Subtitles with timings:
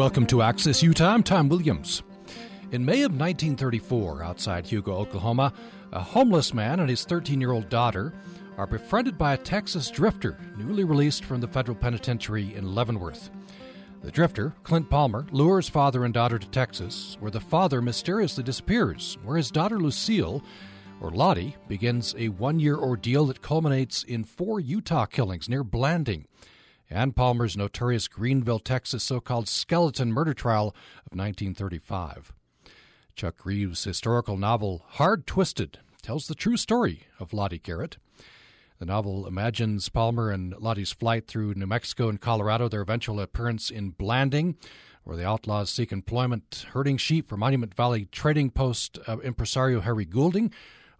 [0.00, 1.12] Welcome to Access Utah.
[1.12, 2.02] I'm Tom Williams.
[2.72, 5.52] In May of 1934, outside Hugo, Oklahoma,
[5.92, 8.14] a homeless man and his 13 year old daughter
[8.56, 13.28] are befriended by a Texas drifter newly released from the federal penitentiary in Leavenworth.
[14.00, 19.18] The drifter, Clint Palmer, lures father and daughter to Texas, where the father mysteriously disappears,
[19.22, 20.42] where his daughter Lucile,
[21.02, 26.24] or Lottie, begins a one year ordeal that culminates in four Utah killings near Blanding
[26.90, 30.68] and Palmer's notorious Greenville, Texas so called skeleton murder trial
[31.06, 32.32] of 1935.
[33.14, 37.98] Chuck Greaves' historical novel Hard Twisted tells the true story of Lottie Garrett.
[38.78, 43.70] The novel imagines Palmer and Lottie's flight through New Mexico and Colorado, their eventual appearance
[43.70, 44.56] in Blanding,
[45.04, 50.06] where the outlaws seek employment herding sheep for Monument Valley trading post uh, impresario Harry
[50.06, 50.50] Goulding,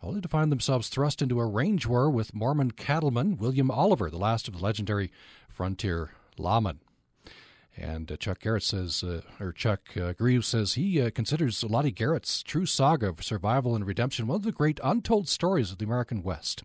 [0.02, 4.16] only to find themselves thrust into a range war with Mormon cattleman William Oliver, the
[4.16, 5.10] last of the legendary
[5.48, 6.78] frontier lawmen.
[7.77, 11.91] And uh, Chuck Garrett says, uh, or Chuck uh, Greaves says, he uh, considers Lottie
[11.91, 15.84] Garrett's true saga of survival and redemption one of the great untold stories of the
[15.84, 16.62] American West.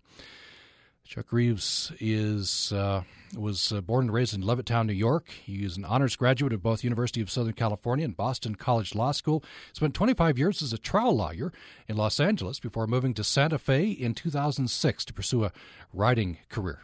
[1.06, 3.04] Chuck Greaves is uh,
[3.38, 5.30] was uh, born and raised in Levittown, New York.
[5.30, 9.12] He is an honors graduate of both University of Southern California and Boston College Law
[9.12, 9.44] School.
[9.74, 11.54] Spent 25 years as a trial lawyer
[11.88, 15.52] in Los Angeles before moving to Santa Fe in 2006 to pursue a
[15.94, 16.80] writing career.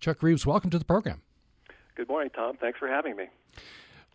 [0.00, 1.22] Chuck Greaves, welcome to the program.
[1.94, 2.56] Good morning, Tom.
[2.56, 3.26] Thanks for having me.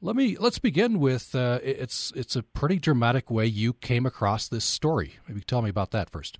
[0.01, 4.49] Let me let's begin with uh, it's it's a pretty dramatic way you came across
[4.49, 5.19] this story.
[5.25, 6.37] Maybe tell me about that first.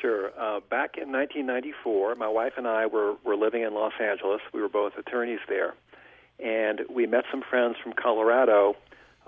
[0.00, 0.30] Sure.
[0.38, 4.40] Uh, back in 1994, my wife and I were, were living in Los Angeles.
[4.54, 5.74] We were both attorneys there.
[6.38, 8.76] And we met some friends from Colorado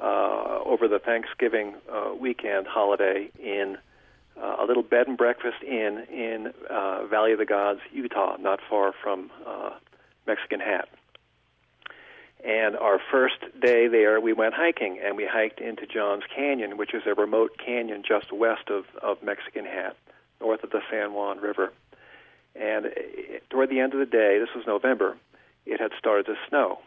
[0.01, 3.79] uh, over the Thanksgiving uh, weekend holiday in
[4.41, 8.61] uh, a little bed and breakfast inn in uh, Valley of the Gods, Utah, not
[8.71, 9.71] far from uh,
[10.29, 10.89] Mexican Hat.
[12.45, 16.95] And our first day there, we went hiking, and we hiked into Johns Canyon, which
[16.95, 19.97] is a remote canyon just west of, of Mexican Hat
[20.41, 21.73] north of the San Juan River.
[22.55, 22.87] And
[23.51, 25.17] toward the end of the day, this was November,
[25.67, 26.81] it had started to snow.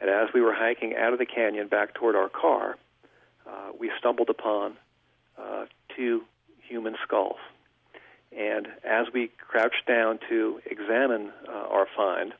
[0.00, 2.76] And as we were hiking out of the canyon back toward our car,
[3.46, 4.76] uh, we stumbled upon
[5.38, 5.66] uh,
[5.96, 6.22] two
[6.60, 7.38] human skulls.
[8.36, 12.32] And as we crouched down to examine uh, our find,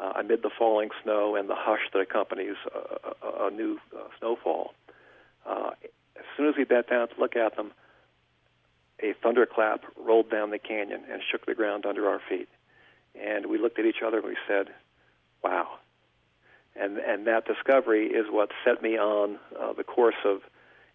[0.00, 4.02] uh, amid the falling snow and the hush that accompanies a, a, a new uh,
[4.18, 4.74] snowfall,
[5.46, 5.70] uh,
[6.16, 7.72] as soon as we bent down to look at them,
[9.00, 12.48] a thunderclap rolled down the canyon and shook the ground under our feet.
[13.20, 14.68] And we looked at each other and we said,
[15.42, 15.78] "Wow!"
[16.74, 20.42] And and that discovery is what set me on uh, the course of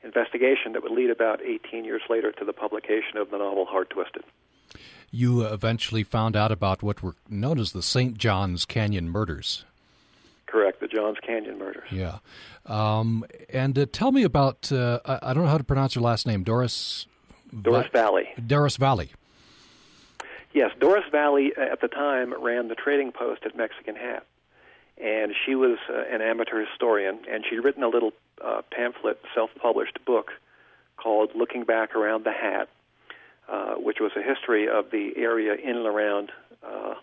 [0.04, 3.90] investigation that would lead about 18 years later to the publication of the novel Hard
[3.90, 4.24] Twisted.
[5.12, 8.18] You eventually found out about what were known as the St.
[8.18, 9.66] John's Canyon murders.
[10.46, 11.90] Correct, the Johns Canyon murders.
[11.92, 12.20] Yeah.
[12.66, 16.04] Um, and uh, tell me about, uh, I, I, don't know how to pronounce your
[16.04, 17.08] last name, Doris
[17.62, 18.26] Doris Va- Valle.
[18.46, 19.06] Doris Valle.
[20.54, 24.26] Yes, Doris Valle uh, at the time ran the trading post at Mexican Hat,
[24.98, 30.04] and she was uh, an amateur historian, and she'd written a little uh, pamphlet, self-published
[30.06, 30.32] book
[30.98, 32.68] called "Looking Back Around the Hat,"
[33.48, 36.32] uh, which was a history of the area in and around
[36.64, 36.96] uh,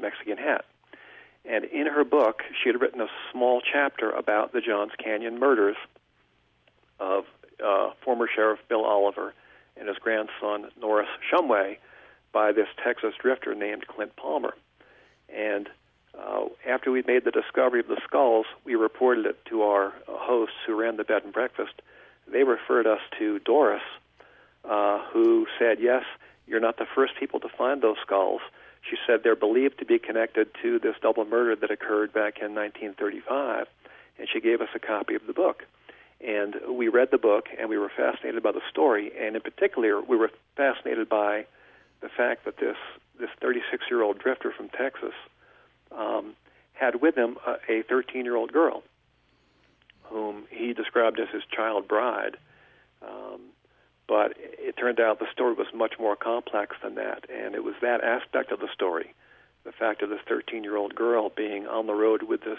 [0.00, 0.64] Mexican Hat.
[1.44, 5.76] And in her book, she had written a small chapter about the Johns Canyon murders
[7.00, 7.24] of
[7.64, 9.32] uh, former Sheriff Bill Oliver
[9.78, 11.78] and his grandson Norris Shumway
[12.32, 14.54] by this Texas drifter named Clint Palmer.
[15.34, 15.68] And
[16.18, 20.56] uh, after we made the discovery of the skulls, we reported it to our hosts
[20.66, 21.80] who ran the bed and breakfast.
[22.30, 23.82] They referred us to Doris,
[24.68, 26.04] uh, who said, Yes,
[26.46, 28.40] you're not the first people to find those skulls.
[28.88, 32.54] She said they're believed to be connected to this double murder that occurred back in
[32.54, 33.66] 1935,
[34.18, 35.64] and she gave us a copy of the book.
[36.20, 40.00] And we read the book and we were fascinated by the story, and in particular,
[40.00, 41.46] we were fascinated by
[42.00, 42.76] the fact that this
[43.18, 45.14] this 36 year old drifter from Texas
[45.90, 46.34] um,
[46.72, 47.36] had with him
[47.68, 48.82] a 13 year old girl
[50.10, 52.36] whom he described as his child bride.
[53.02, 53.40] Um,
[54.06, 57.74] but it turned out the story was much more complex than that, and it was
[57.82, 59.14] that aspect of the story,
[59.64, 62.58] the fact of this 13 year old girl being on the road with this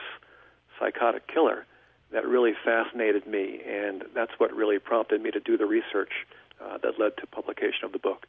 [0.77, 1.65] psychotic killer,
[2.11, 6.11] that really fascinated me, and that's what really prompted me to do the research
[6.61, 8.25] uh, that led to publication of the book.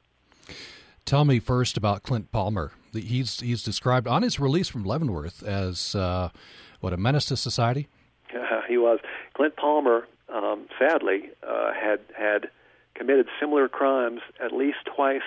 [1.05, 2.73] Tell me first about Clint Palmer.
[2.93, 6.31] He's he's described on his release from Leavenworth as uh,
[6.81, 7.88] what a menace to society.
[8.35, 9.00] Uh, he was
[9.35, 10.06] Clint Palmer.
[10.29, 12.50] Um, sadly, uh, had had
[12.94, 15.23] committed similar crimes at least twice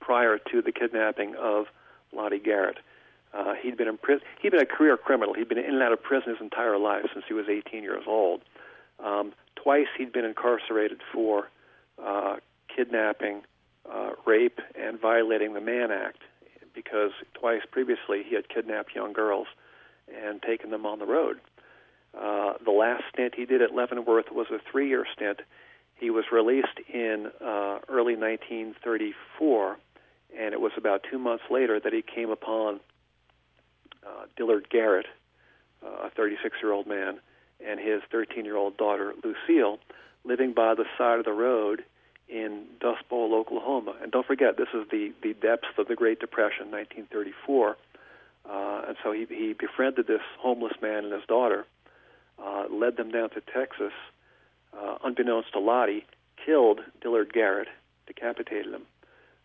[0.00, 1.66] prior to the kidnapping of
[2.12, 2.78] Lottie Garrett.
[3.34, 4.24] Uh, he'd been in prison.
[4.40, 5.34] He'd been a career criminal.
[5.34, 8.04] He'd been in and out of prison his entire life since he was 18 years
[8.06, 8.42] old.
[9.04, 11.48] Um, twice he'd been incarcerated for
[12.02, 12.36] uh,
[12.74, 13.42] kidnapping,
[13.90, 16.22] uh, rape, and violating the Mann Act
[16.74, 19.48] because twice previously he had kidnapped young girls
[20.08, 21.38] and taken them on the road.
[22.18, 25.40] Uh, the last stint he did at Leavenworth was a three year stint.
[25.96, 29.76] He was released in uh, early 1934,
[30.38, 32.80] and it was about two months later that he came upon
[34.08, 35.06] uh, Dillard Garrett,
[35.84, 37.18] uh, a 36 year old man,
[37.64, 39.78] and his 13 year old daughter, Lucile,
[40.24, 41.84] living by the side of the road
[42.28, 43.94] in Dust Bowl, Oklahoma.
[44.02, 47.76] And don't forget, this is the, the depths of the Great Depression, 1934.
[48.48, 51.66] Uh, and so he, he befriended this homeless man and his daughter,
[52.42, 53.92] uh, led them down to Texas,
[54.78, 56.04] uh, unbeknownst to Lottie,
[56.44, 57.68] killed Dillard Garrett,
[58.06, 58.82] decapitated him,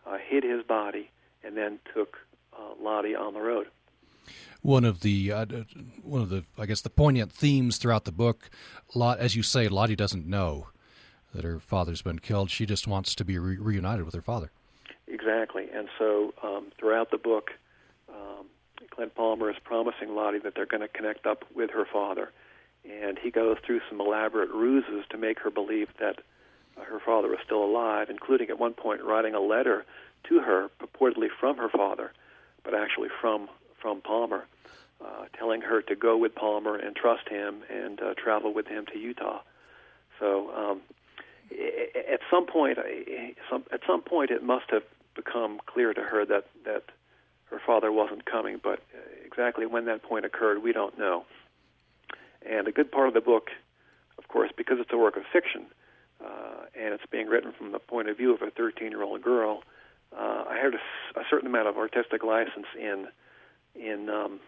[0.06, 1.10] uh, hid his body,
[1.44, 2.18] and then took
[2.54, 3.68] uh, Lottie on the road
[4.62, 5.46] one of the uh,
[6.02, 8.50] one of the I guess the poignant themes throughout the book.
[8.96, 10.68] Lot, as you say, Lottie doesn't know
[11.34, 12.50] that her father's been killed.
[12.50, 14.52] She just wants to be re- reunited with her father.
[15.08, 17.52] Exactly, and so um, throughout the book,
[18.10, 18.46] um,
[18.90, 22.32] Clint Palmer is promising Lottie that they're going to connect up with her father,
[22.90, 26.20] and he goes through some elaborate ruses to make her believe that
[26.78, 29.86] her father is still alive, including at one point writing a letter
[30.30, 32.12] to her purportedly from her father,
[32.64, 33.50] but actually from
[33.84, 34.46] from Palmer,
[35.00, 38.86] uh, telling her to go with Palmer and trust him and uh, travel with him
[38.94, 39.42] to Utah.
[40.20, 40.82] So um,
[41.52, 44.84] at some point, at some point, it must have
[45.16, 46.86] become clear to her that that
[47.52, 48.60] her father wasn't coming.
[48.64, 48.80] But
[49.26, 51.26] exactly when that point occurred, we don't know.
[52.50, 53.50] And a good part of the book,
[54.18, 55.66] of course, because it's a work of fiction,
[56.24, 59.64] uh, and it's being written from the point of view of a 13-year-old girl,
[60.18, 63.08] uh, I had a, a certain amount of artistic license in
[63.76, 64.40] in um,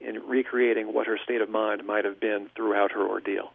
[0.00, 3.52] in recreating what her state of mind might have been throughout her ordeal.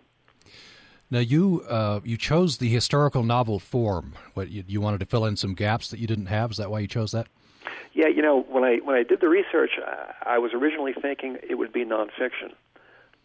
[1.11, 4.13] Now you uh, you chose the historical novel form.
[4.33, 6.51] What you, you, wanted to fill in some gaps that you didn't have.
[6.51, 7.27] Is that why you chose that?
[7.93, 11.37] Yeah, you know when I when I did the research, I, I was originally thinking
[11.47, 12.53] it would be nonfiction,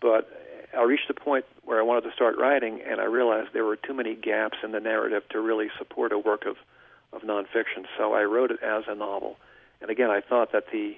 [0.00, 0.30] but
[0.76, 3.76] I reached a point where I wanted to start writing, and I realized there were
[3.76, 6.56] too many gaps in the narrative to really support a work of
[7.12, 7.86] of nonfiction.
[7.96, 9.36] So I wrote it as a novel,
[9.80, 10.96] and again, I thought that the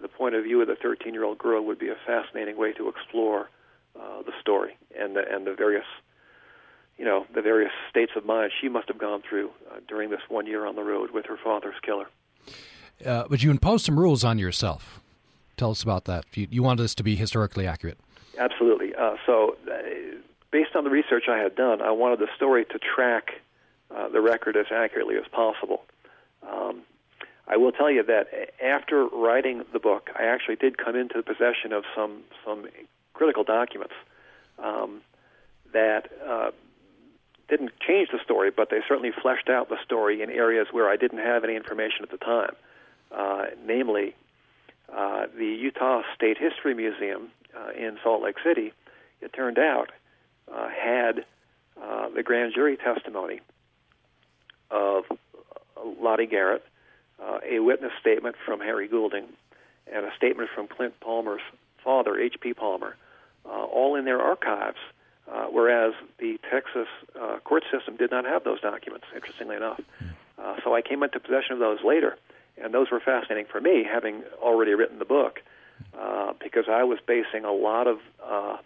[0.00, 2.72] the point of view of the 13 year old girl would be a fascinating way
[2.72, 3.50] to explore
[3.98, 5.84] uh, the story and the, and the various
[6.98, 10.20] you know the various states of mind she must have gone through uh, during this
[10.28, 12.08] one year on the road with her father's killer.
[13.04, 15.00] Uh, but you imposed some rules on yourself.
[15.56, 16.24] Tell us about that.
[16.34, 17.98] You, you wanted this to be historically accurate.
[18.38, 18.94] Absolutely.
[18.94, 19.78] Uh, so, uh,
[20.50, 23.40] based on the research I had done, I wanted the story to track
[23.94, 25.82] uh, the record as accurately as possible.
[26.46, 26.82] Um,
[27.46, 31.22] I will tell you that after writing the book, I actually did come into the
[31.22, 32.66] possession of some some
[33.14, 33.94] critical documents
[34.58, 35.02] um,
[35.72, 36.50] that uh,
[37.48, 40.96] didn't change the story, but they certainly fleshed out the story in areas where I
[40.96, 42.54] didn't have any information at the time.
[43.10, 44.14] Uh, namely,
[44.94, 48.72] uh, the Utah State History Museum uh, in Salt Lake City,
[49.20, 49.90] it turned out,
[50.52, 51.24] uh, had
[51.82, 53.40] uh, the grand jury testimony
[54.70, 55.04] of
[56.00, 56.64] Lottie Garrett
[57.22, 59.26] uh, a witness statement from Harry Goulding
[59.92, 61.42] and a statement from Clint Palmer's
[61.82, 62.54] father, H.P.
[62.54, 62.96] Palmer,
[63.44, 64.78] uh, all in their archives,
[65.30, 66.88] uh, whereas the Texas
[67.20, 69.80] uh, court system did not have those documents, interestingly enough.
[70.38, 72.16] Uh, so I came into possession of those later,
[72.62, 75.40] and those were fascinating for me, having already written the book,
[75.98, 78.56] uh, because I was basing a lot of uh,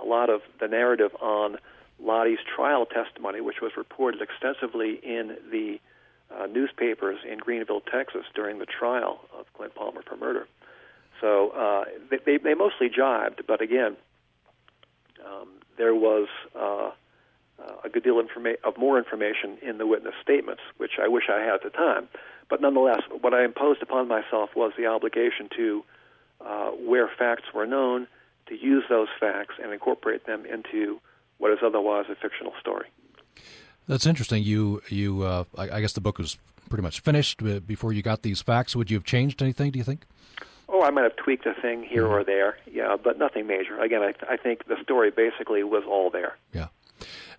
[0.00, 1.56] a lot of the narrative on
[2.00, 5.80] Lottie's trial testimony, which was reported extensively in the
[6.38, 10.46] uh, newspapers in Greenville, Texas, during the trial of Clint Palmer for murder.
[11.20, 11.84] So uh,
[12.26, 13.96] they, they mostly jibed, but again,
[15.24, 15.48] um,
[15.78, 16.90] there was uh,
[17.84, 21.40] a good deal informa- of more information in the witness statements, which I wish I
[21.40, 22.08] had at the time.
[22.48, 25.84] But nonetheless, what I imposed upon myself was the obligation to,
[26.44, 28.06] uh, where facts were known,
[28.46, 31.00] to use those facts and incorporate them into
[31.38, 32.88] what is otherwise a fictional story.
[33.86, 34.42] That's interesting.
[34.42, 36.38] You, you, uh, I, I, guess the book was
[36.68, 38.74] pretty much finished before you got these facts.
[38.74, 39.70] Would you have changed anything?
[39.70, 40.06] Do you think?
[40.68, 42.12] Oh, I might have tweaked a thing here mm-hmm.
[42.12, 43.78] or there, yeah, but nothing major.
[43.78, 46.36] Again, I, I think the story basically was all there.
[46.52, 46.68] Yeah.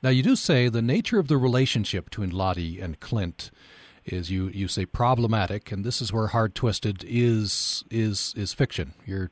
[0.04, 3.50] Now you do say the nature of the relationship between Lottie and Clint
[4.06, 8.94] is you you say problematic, and this is where Hard Twisted is is is fiction.
[9.06, 9.32] You're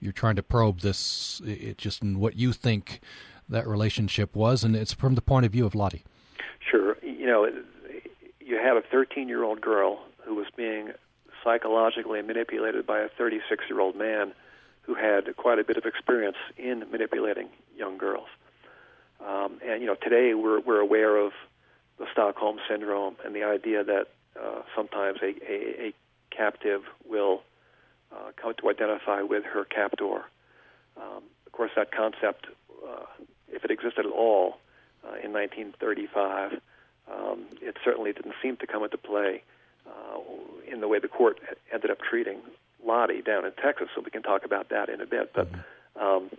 [0.00, 3.00] you're trying to probe this it just in what you think
[3.48, 6.04] that relationship was, and it's from the point of view of Lottie
[7.26, 7.48] know,
[8.40, 10.90] you had a 13 year old girl who was being
[11.44, 14.32] psychologically manipulated by a 36 year old man
[14.82, 18.28] who had quite a bit of experience in manipulating young girls.
[19.24, 21.32] Um, and you know, today we're we're aware of
[21.98, 24.06] the Stockholm syndrome and the idea that
[24.40, 25.94] uh, sometimes a, a, a
[26.30, 27.42] captive will
[28.12, 30.24] uh, come to identify with her captor.
[30.96, 32.46] Um, of course, that concept,
[32.86, 33.04] uh,
[33.48, 34.58] if it existed at all
[35.04, 36.60] uh, in 1935,
[37.10, 39.42] um, it certainly didn't seem to come into play
[39.86, 40.18] uh,
[40.70, 41.38] in the way the court
[41.72, 42.38] ended up treating
[42.84, 43.88] Lottie down in Texas.
[43.94, 45.32] So we can talk about that in a bit.
[45.32, 46.04] But mm-hmm.
[46.04, 46.30] um,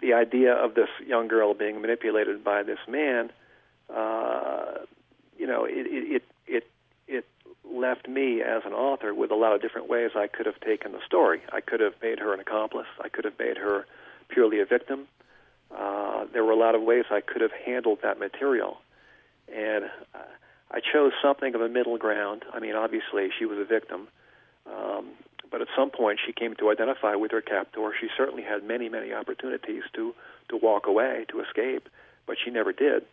[0.00, 3.30] the idea of this young girl being manipulated by this man,
[3.94, 4.78] uh,
[5.38, 6.70] you know, it, it it
[7.06, 7.26] it
[7.64, 10.92] left me as an author with a lot of different ways I could have taken
[10.92, 11.42] the story.
[11.52, 12.88] I could have made her an accomplice.
[13.02, 13.86] I could have made her
[14.28, 15.06] purely a victim.
[15.76, 18.78] Uh, there were a lot of ways I could have handled that material,
[19.54, 19.84] and
[20.70, 22.44] I chose something of a middle ground.
[22.52, 24.08] I mean, obviously, she was a victim.
[24.66, 25.10] Um,
[25.50, 27.80] but at some point, she came to identify with her captor.
[27.98, 30.14] She certainly had many, many opportunities to
[30.50, 31.88] to walk away, to escape,
[32.26, 33.04] but she never did.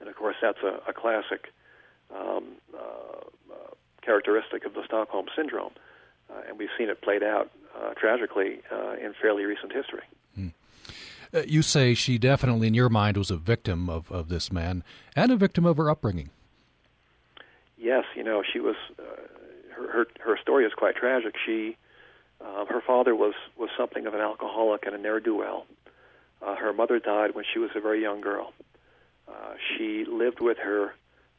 [0.00, 1.52] And of course, that's a, a classic
[2.14, 2.44] um,
[2.74, 5.72] uh, uh, characteristic of the Stockholm syndrome,
[6.30, 10.02] uh, and we've seen it played out uh, tragically uh, in fairly recent history.
[10.34, 10.48] Hmm.
[11.34, 14.84] Uh, you say she definitely, in your mind, was a victim of, of this man
[15.16, 16.30] and a victim of her upbringing.
[17.76, 18.76] Yes, you know, she was
[19.76, 21.34] her, her her story is quite tragic.
[21.44, 21.76] She
[22.40, 25.66] uh, her father was was something of an alcoholic and a ne'er do well.
[26.40, 28.52] Uh, her mother died when she was a very young girl.
[29.28, 30.94] Uh, she lived with her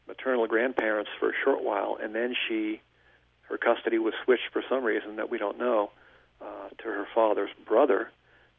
[0.08, 2.82] maternal grandparents for a short while, and then she
[3.44, 5.92] her custody was switched for some reason that we don't know
[6.42, 8.12] uh, to her father's brother.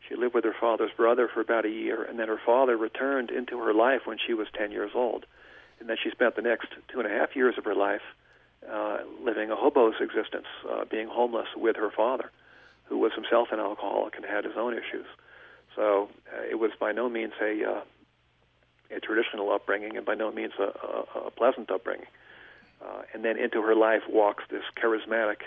[0.08, 3.30] She lived with her father's brother for about a year, and then her father returned
[3.30, 5.26] into her life when she was 10 years old.
[5.80, 8.02] And then she spent the next two and a half years of her life
[8.70, 12.30] uh, living a hobo's existence, uh, being homeless with her father,
[12.84, 15.06] who was himself an alcoholic and had his own issues.
[15.75, 17.80] So uh, it was by no means a uh,
[18.88, 22.06] a traditional upbringing, and by no means a, a, a pleasant upbringing.
[22.80, 25.38] Uh, and then into her life walks this charismatic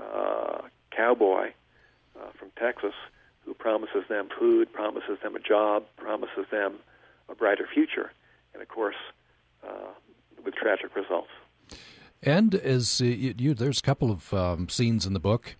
[0.00, 1.48] uh, cowboy
[2.16, 2.94] uh, from Texas
[3.44, 6.76] who promises them food, promises them a job, promises them
[7.28, 8.12] a brighter future,
[8.52, 8.96] and of course,
[9.66, 9.92] uh,
[10.44, 11.30] with tragic results.
[12.22, 15.56] And as uh, you, you, there's a couple of um, scenes in the book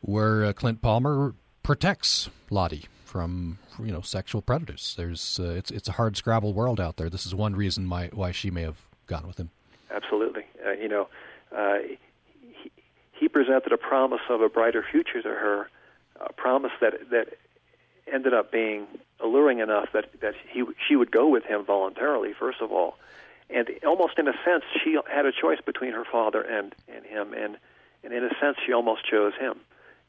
[0.00, 4.94] where uh, Clint Palmer protects Lottie from you know sexual predators.
[4.96, 7.08] There's uh, it's it's a hard scrabble world out there.
[7.08, 9.50] This is one reason why why she may have gone with him.
[9.90, 11.08] Absolutely, uh, you know,
[11.56, 11.78] uh,
[12.40, 12.70] he,
[13.12, 15.68] he presented a promise of a brighter future to her,
[16.26, 17.28] a promise that that
[18.12, 18.86] ended up being
[19.20, 22.32] alluring enough that that he she would go with him voluntarily.
[22.32, 22.96] First of all,
[23.50, 27.32] and almost in a sense, she had a choice between her father and and him,
[27.34, 27.56] and
[28.04, 29.60] and in a sense, she almost chose him.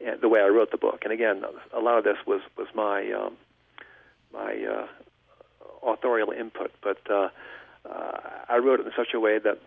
[0.05, 2.67] And the way I wrote the book, and again, a lot of this was was
[2.73, 3.37] my um,
[4.33, 4.87] my uh,
[5.83, 7.29] authorial input, but uh,
[7.89, 9.59] uh, I wrote it in such a way that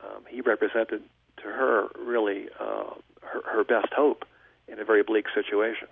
[0.00, 1.02] um, he represented
[1.38, 4.24] to her really uh, her, her best hope
[4.68, 5.88] in a very bleak situation.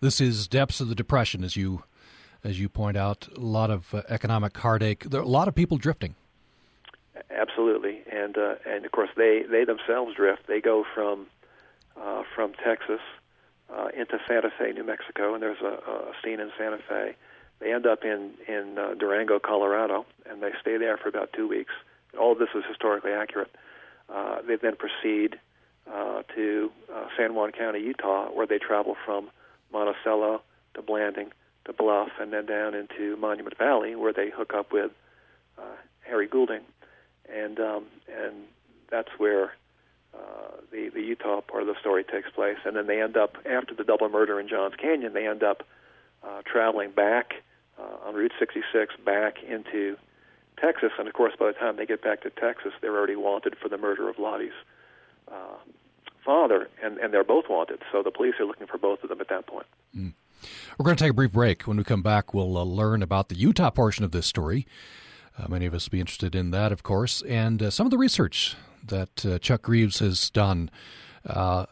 [0.00, 1.82] This is depths of the depression, as you
[2.44, 5.04] as you point out, a lot of uh, economic heartache.
[5.04, 6.14] There are a lot of people drifting.
[7.30, 10.46] Absolutely, and uh, and of course they they themselves drift.
[10.46, 11.26] They go from
[12.00, 13.00] uh, from Texas
[13.74, 17.16] uh, into Santa Fe, New Mexico, and there's a, a scene in Santa Fe.
[17.58, 21.48] They end up in in uh, Durango, Colorado, and they stay there for about two
[21.48, 21.72] weeks.
[22.18, 23.54] All of this is historically accurate.
[24.08, 25.38] Uh, they then proceed
[25.92, 29.30] uh, to uh, San Juan County, Utah, where they travel from
[29.72, 30.42] Monticello
[30.74, 31.32] to Blanding
[31.66, 34.90] the Bluff and then down into Monument Valley, where they hook up with
[35.58, 36.62] uh, Harry Goulding,
[37.32, 38.34] and um, and
[38.90, 39.52] that's where
[40.14, 42.56] uh, the the Utah part of the story takes place.
[42.64, 45.62] And then they end up after the double murder in Johns Canyon, they end up
[46.22, 47.34] uh, traveling back
[47.78, 49.96] uh, on Route 66 back into
[50.60, 53.56] Texas, and of course, by the time they get back to Texas, they're already wanted
[53.60, 54.50] for the murder of Lottie's
[55.30, 55.56] uh,
[56.24, 57.80] father, and and they're both wanted.
[57.92, 59.66] So the police are looking for both of them at that point.
[59.96, 60.12] Mm.
[60.78, 61.62] We're going to take a brief break.
[61.66, 64.66] When we come back, we'll uh, learn about the Utah portion of this story.
[65.36, 67.90] Uh, many of us will be interested in that, of course, and uh, some of
[67.90, 68.56] the research
[68.86, 70.70] that uh, Chuck Greaves has done.
[71.26, 71.66] Uh,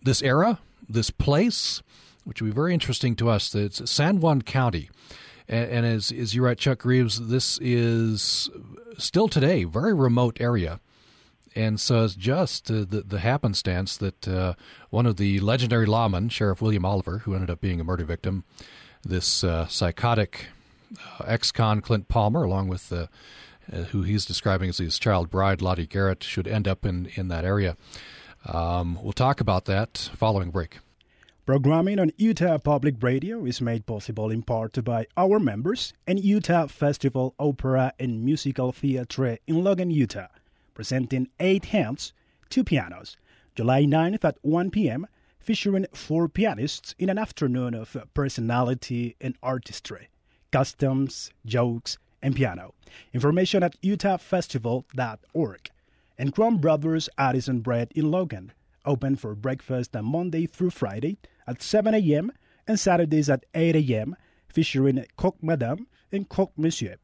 [0.00, 1.82] this era, this place,
[2.24, 4.90] which will be very interesting to us, it's San Juan County.
[5.48, 8.50] And, and as, as you write, Chuck Greaves, this is
[8.98, 10.80] still today very remote area
[11.54, 14.54] and so it's just uh, the, the happenstance that uh,
[14.90, 18.44] one of the legendary lawmen, Sheriff William Oliver, who ended up being a murder victim,
[19.02, 20.46] this uh, psychotic
[20.98, 23.06] uh, ex-con Clint Palmer, along with uh,
[23.72, 27.28] uh, who he's describing as his child bride, Lottie Garrett, should end up in, in
[27.28, 27.76] that area.
[28.46, 30.78] Um, we'll talk about that following break.
[31.44, 36.68] Programming on Utah Public Radio is made possible in part by our members and Utah
[36.68, 40.28] Festival Opera and Musical Theatre in Logan, Utah,
[40.74, 42.12] presenting Eight Hands,
[42.48, 43.16] Two Pianos,
[43.54, 45.06] July 9th at 1 p.m.,
[45.38, 50.08] featuring four pianists in an afternoon of personality and artistry,
[50.50, 52.74] customs, jokes, and piano.
[53.12, 55.70] Information at utahfestival.org.
[56.18, 58.52] And Crumb Brothers Artisan Bread in Logan,
[58.84, 62.30] open for breakfast on Monday through Friday at 7 a.m.
[62.66, 64.16] and Saturdays at 8 a.m.,
[64.48, 66.96] featuring Croque Madame and Croque Monsieur.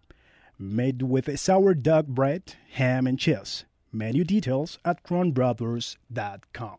[0.60, 3.64] Made with sourdough bread, ham, and cheese.
[3.92, 6.76] Menu details at crumbbrothers.com.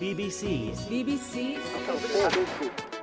[0.00, 0.70] BBC.
[0.88, 1.58] BBC.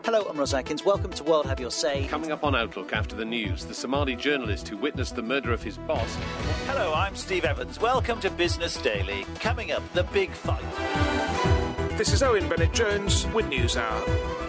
[0.04, 0.84] Hello, I'm Ros Atkins.
[0.84, 2.08] Welcome to World Have Your Say.
[2.08, 5.62] Coming up on Outlook after the news, the Somali journalist who witnessed the murder of
[5.62, 6.18] his boss.
[6.66, 7.80] Hello, I'm Steve Evans.
[7.80, 9.24] Welcome to Business Daily.
[9.40, 10.64] Coming up, the big fight.
[11.98, 14.04] This is Owen Bennett Jones with News Hour.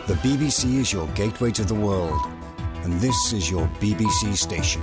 [0.07, 2.21] The BBC is your gateway to the world,
[2.85, 4.83] and this is your BBC station.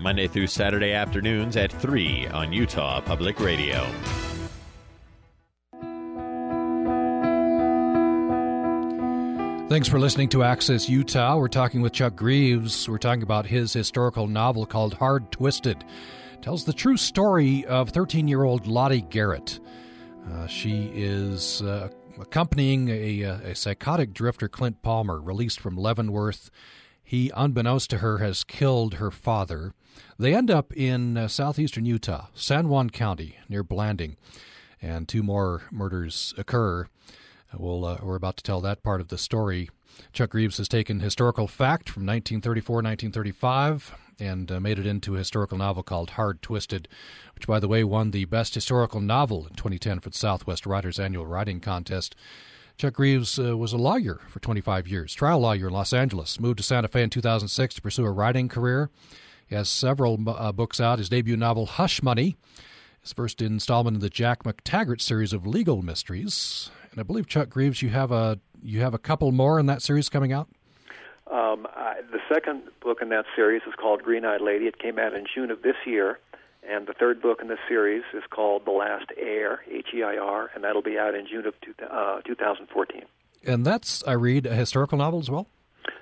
[0.00, 3.86] Monday through Saturday afternoons at 3 on Utah Public Radio.
[9.68, 11.36] Thanks for listening to Access Utah.
[11.36, 12.88] We're talking with Chuck Greaves.
[12.88, 15.84] We're talking about his historical novel called Hard Twisted.
[16.32, 19.60] It tells the true story of 13 year old Lottie Garrett.
[20.28, 21.88] Uh, she is uh,
[22.20, 26.50] accompanying a, uh, a, psychotic drifter, Clint Palmer, released from Leavenworth.
[27.10, 29.74] He, unbeknownst to her, has killed her father.
[30.16, 34.16] They end up in uh, southeastern Utah, San Juan County, near Blanding,
[34.80, 36.86] and two more murders occur.
[37.52, 39.70] We'll, uh, we're about to tell that part of the story.
[40.12, 45.18] Chuck Greaves has taken historical fact from 1934 1935 and uh, made it into a
[45.18, 46.86] historical novel called Hard Twisted,
[47.34, 51.00] which, by the way, won the Best Historical Novel in 2010 for the Southwest Writers
[51.00, 52.14] Annual Writing Contest.
[52.80, 56.56] Chuck Greaves uh, was a lawyer for 25 years, trial lawyer in Los Angeles, moved
[56.56, 58.88] to Santa Fe in 2006 to pursue a writing career.
[59.46, 60.98] He has several uh, books out.
[60.98, 62.38] His debut novel, Hush Money,
[63.02, 66.70] his first installment in the Jack McTaggart series of legal mysteries.
[66.90, 69.82] And I believe Chuck Greaves, you have a you have a couple more in that
[69.82, 70.48] series coming out.
[71.30, 74.64] Um, I, the second book in that series is called Green Eyed Lady.
[74.64, 76.18] It came out in June of this year.
[76.68, 80.16] And the third book in this series is called The Last Heir, H E I
[80.16, 83.02] R, and that'll be out in June of two, uh, 2014.
[83.46, 85.46] And that's, I read, a historical novel as well?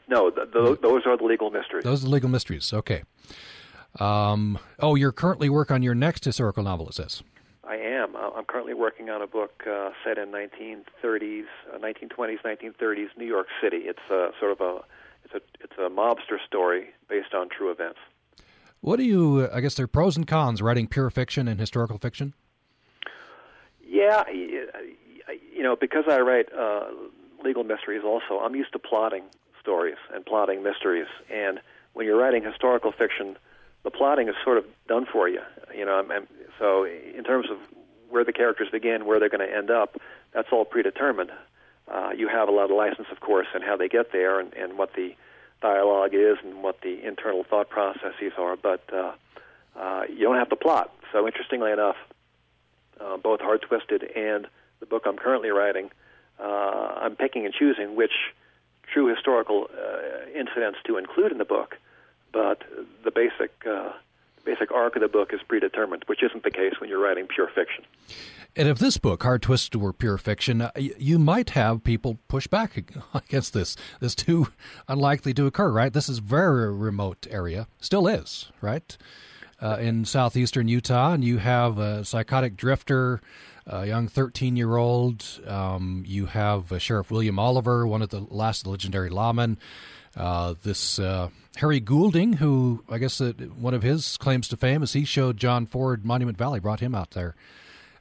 [0.08, 1.84] No, those are the legal mysteries.
[1.84, 3.04] Those are the legal mysteries, okay.
[4.00, 7.22] Um, oh, you're currently working on your next historical novel, it says.
[7.64, 8.16] I am.
[8.16, 11.44] I'm currently working on a book uh, set in 1930s,
[11.74, 13.78] uh, 1920s, 1930s New York City.
[13.84, 14.80] It's a, sort of a
[15.24, 17.98] it's a it's a mobster story based on true events.
[18.80, 19.48] What do you?
[19.50, 22.34] I guess there are pros and cons writing pure fiction and historical fiction.
[23.86, 26.86] Yeah, you know, because I write uh,
[27.42, 28.02] legal mysteries.
[28.04, 29.24] Also, I'm used to plotting
[29.60, 31.08] stories and plotting mysteries.
[31.30, 31.60] And
[31.94, 33.36] when you're writing historical fiction,
[33.82, 35.40] the plotting is sort of done for you.
[35.76, 36.26] You know, I'm, I'm,
[36.58, 37.58] so in terms of
[38.08, 39.96] where the characters begin, where they're going to end up,
[40.32, 41.30] that's all predetermined.
[41.92, 44.52] Uh, you have a lot of license, of course, in how they get there and,
[44.54, 45.14] and what the
[45.60, 49.12] dialogue is and what the internal thought processes are, but uh,
[49.78, 50.92] uh, you don't have to plot.
[51.12, 51.96] So, interestingly enough,
[53.00, 54.46] uh, both Hard Twisted and
[54.80, 55.90] the book I'm currently writing,
[56.38, 56.44] uh,
[57.02, 58.12] I'm picking and choosing which
[58.92, 61.76] true historical uh, incidents to include in the book,
[62.32, 62.62] but
[63.04, 63.92] the basic uh,
[64.48, 67.50] basic arc of the book is predetermined, which isn't the case when you're writing pure
[67.54, 67.84] fiction.
[68.56, 72.46] And if this book, Hard Twisted, were pure fiction, uh, you might have people push
[72.46, 73.76] back against this.
[74.00, 74.48] This too
[74.88, 75.92] unlikely to occur, right?
[75.92, 78.96] This is very remote area, still is, right?
[79.60, 83.20] Uh, in southeastern Utah, and you have a psychotic drifter,
[83.66, 85.26] a young 13 year old.
[85.46, 89.58] Um, you have Sheriff William Oliver, one of the last legendary lawmen.
[90.18, 94.92] Uh, this uh, Harry Goulding, who I guess one of his claims to fame is
[94.92, 97.36] he showed John Ford Monument Valley, brought him out there.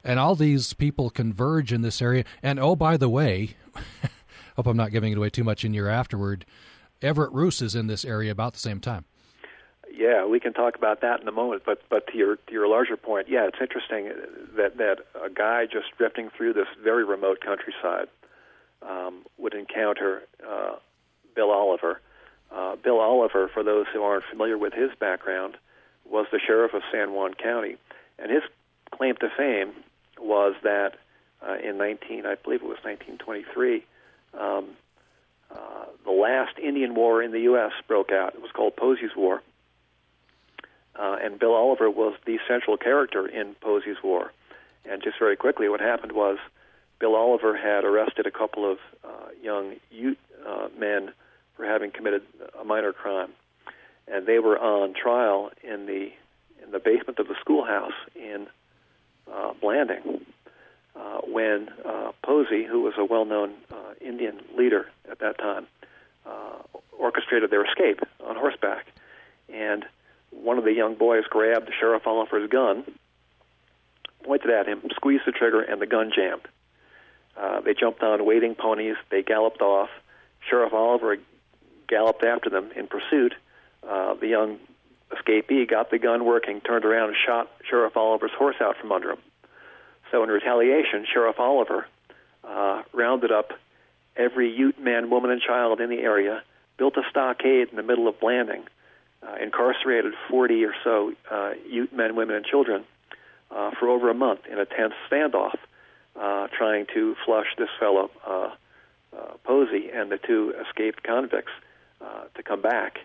[0.02, 2.24] And all these people converge in this area.
[2.42, 3.56] And oh, by the way,
[4.56, 6.44] hope I'm not giving it away too much in your afterward.
[7.02, 9.04] Everett Ruess is in this area about the same time.
[9.92, 11.62] Yeah, we can talk about that in a moment.
[11.64, 14.10] But but to your to your larger point, yeah, it's interesting
[14.56, 18.08] that that a guy just drifting through this very remote countryside
[18.82, 20.76] um, would encounter uh,
[21.36, 22.00] Bill Oliver.
[22.50, 25.56] Uh, Bill Oliver, for those who aren't familiar with his background,
[26.08, 27.76] was the sheriff of San Juan County,
[28.18, 28.42] and his
[28.90, 29.72] claim to fame
[30.18, 30.94] was that
[31.46, 33.84] uh, in 19, I believe it was 1923,
[34.38, 34.66] um,
[35.50, 37.72] uh, the last Indian War in the U.S.
[37.86, 38.34] broke out.
[38.34, 39.42] It was called Posey's War,
[40.96, 44.32] uh, and Bill Oliver was the central character in Posey's War.
[44.84, 46.38] And just very quickly, what happened was
[46.98, 51.12] Bill Oliver had arrested a couple of uh, young Ute uh, men
[51.58, 52.22] for having committed
[52.58, 53.30] a minor crime,
[54.06, 56.10] and they were on trial in the
[56.62, 58.46] in the basement of the schoolhouse in
[59.32, 60.24] uh, Blanding
[60.96, 65.66] uh, when uh, Posey, who was a well-known uh, Indian leader at that time,
[66.26, 66.56] uh,
[66.98, 68.86] orchestrated their escape on horseback,
[69.52, 69.84] and
[70.30, 72.84] one of the young boys grabbed Sheriff Oliver's gun,
[74.24, 76.46] pointed at him, squeezed the trigger, and the gun jammed.
[77.36, 78.96] Uh, they jumped on waiting ponies.
[79.10, 79.90] They galloped off.
[80.48, 81.16] Sheriff Oliver
[81.88, 83.34] galloped after them in pursuit.
[83.88, 84.58] Uh, the young
[85.10, 89.12] escapee got the gun working, turned around, and shot Sheriff Oliver's horse out from under
[89.12, 89.18] him.
[90.10, 91.86] So, in retaliation, Sheriff Oliver
[92.44, 93.52] uh, rounded up
[94.16, 96.42] every Ute man, woman, and child in the area,
[96.76, 98.64] built a stockade in the middle of Blanding,
[99.22, 102.84] uh, incarcerated 40 or so uh, Ute men, women, and children
[103.50, 105.56] uh, for over a month in a tense standoff,
[106.20, 108.50] uh, trying to flush this fellow uh,
[109.16, 111.52] uh, Posey and the two escaped convicts
[112.00, 112.98] uh, to come back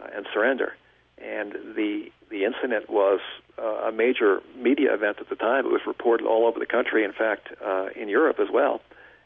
[0.00, 0.74] uh, and surrender.
[1.18, 3.20] And the the incident was
[3.58, 5.66] uh, a major media event at the time.
[5.66, 7.04] It was reported all over the country.
[7.04, 8.80] In fact, uh, in Europe as well.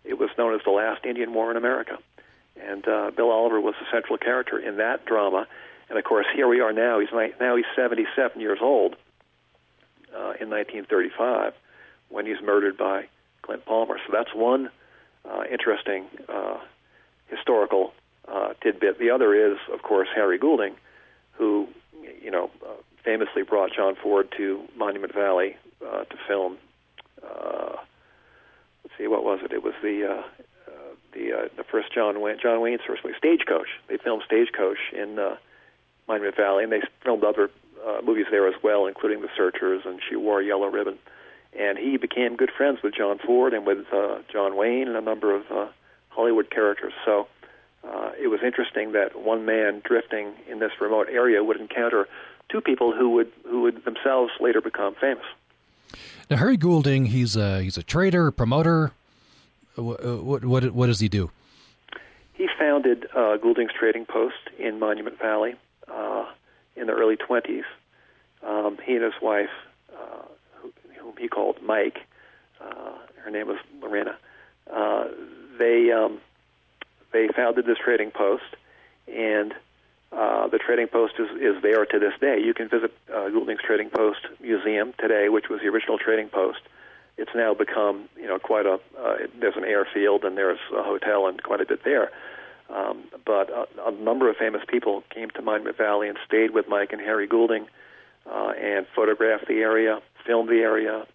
[0.04, 1.98] It was known as the last Indian War in America.
[2.61, 5.46] And uh, Bill Oliver was the central character in that drama.
[5.88, 7.00] And of course, here we are now.
[7.00, 7.09] He's
[7.40, 8.96] now he's 77 years old
[10.14, 11.54] uh, in 1935
[12.09, 13.07] when he's murdered by
[13.42, 13.98] Clint Palmer.
[14.07, 14.70] So that's one
[15.24, 16.59] uh, interesting uh,
[17.28, 17.92] historical
[18.32, 18.98] uh, tidbit.
[18.98, 20.74] The other is, of course, Harry Goulding,
[21.32, 21.68] who
[22.22, 26.58] you know uh, famously brought John Ford to Monument Valley uh, to film.
[27.22, 27.76] Uh,
[28.84, 29.52] let's see, what was it?
[29.52, 30.22] It was the uh,
[30.70, 33.68] uh, the uh, the first John Wayne John Wayne's first movie, Stagecoach.
[33.88, 35.36] They filmed Stagecoach in uh,
[36.06, 37.50] Monument Valley, and they filmed other
[37.86, 40.98] uh, movies there as well, including The Searchers and She Wore a Yellow Ribbon.
[41.58, 45.00] And he became good friends with John Ford and with uh, John Wayne and a
[45.00, 45.66] number of uh,
[46.10, 46.92] Hollywood characters.
[47.04, 47.26] So
[47.84, 52.08] uh, it was interesting that one man drifting in this remote area would encounter
[52.48, 55.24] two people who would who would themselves later become famous.
[56.30, 58.92] Now, Harry Goulding, he's a he's a trader, promoter.
[59.76, 61.30] What what what, what does he do?
[62.34, 65.56] He founded uh, Goulding's Trading Post in Monument Valley
[65.92, 66.26] uh,
[66.76, 67.64] in the early 20s.
[68.46, 69.50] Um, he and his wife,
[69.92, 70.22] uh,
[71.00, 71.98] whom he called Mike,
[72.60, 72.92] uh,
[73.24, 74.16] her name was Lorena.
[74.72, 75.06] Uh,
[75.58, 76.20] they um,
[77.12, 78.56] they founded this trading post,
[79.06, 79.54] and
[80.12, 82.40] uh, the trading post is, is there to this day.
[82.40, 86.60] You can visit uh, Goulding's Trading Post Museum today, which was the original trading post.
[87.16, 88.78] It's now become, you know, quite a.
[88.98, 92.10] Uh, there's an airfield and there's a hotel and quite a bit there.
[92.70, 96.68] Um, but a, a number of famous people came to Monument Valley and stayed with
[96.68, 97.66] Mike and Harry Goulding,
[98.30, 101.06] uh, and photographed the area, filmed the area,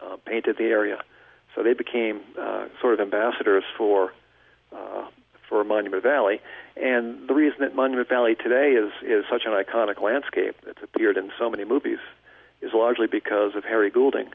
[0.00, 1.02] uh, painted the area.
[1.54, 4.12] So they became uh, sort of ambassadors for
[4.74, 5.06] uh,
[5.48, 6.40] for Monument Valley.
[6.76, 11.16] And the reason that Monument Valley today is is such an iconic landscape that's appeared
[11.16, 11.98] in so many movies
[12.60, 14.30] is largely because of Harry Goulding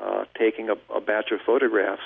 [0.00, 2.02] uh, taking a, a batch of photographs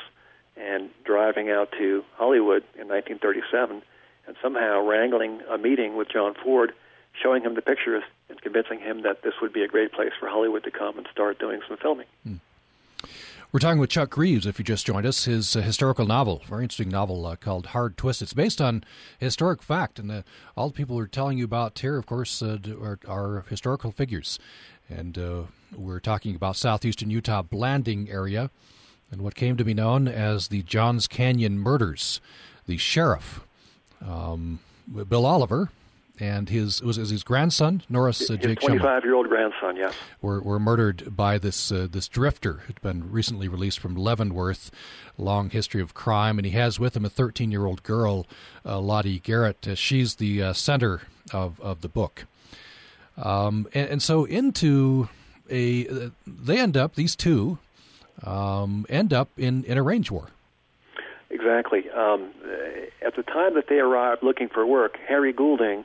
[0.57, 3.83] and driving out to Hollywood in 1937
[4.27, 6.73] and somehow wrangling a meeting with John Ford,
[7.21, 10.29] showing him the pictures and convincing him that this would be a great place for
[10.29, 12.07] Hollywood to come and start doing some filming.
[12.25, 12.35] Hmm.
[13.53, 15.25] We're talking with Chuck Greaves, if you just joined us.
[15.25, 18.23] His uh, historical novel, very interesting novel uh, called Hard Twist.
[18.23, 18.85] It's based on
[19.19, 20.23] historic fact, and uh,
[20.57, 24.39] all the people we're telling you about here, of course, uh, are, are, historical figures.
[24.89, 25.43] And uh,
[25.77, 28.51] we're talking about southeastern Utah Blanding area
[29.11, 32.21] and what came to be known as the Johns Canyon murders.
[32.69, 33.41] The sheriff,
[34.01, 34.61] um,
[35.09, 35.71] Bill Oliver,
[36.21, 40.61] and his was his grandson Norris uh, Jake twenty-five year old grandson, yes, were were
[40.61, 44.71] murdered by this uh, this drifter who'd been recently released from Leavenworth.
[45.19, 48.27] Long history of crime, and he has with him a thirteen year old girl,
[48.65, 49.67] uh, Lottie Garrett.
[49.67, 51.03] Uh, she's the uh, center
[51.33, 52.25] of of the book,
[53.17, 55.09] um, and, and, so into
[55.51, 57.59] a they end up these two
[58.25, 60.29] um, end up in in a range war.
[61.29, 61.89] Exactly.
[61.91, 62.31] Um,
[63.03, 65.85] at the time that they arrived looking for work, Harry Goulding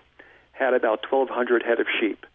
[0.57, 2.25] had about 1,200 head of sheep.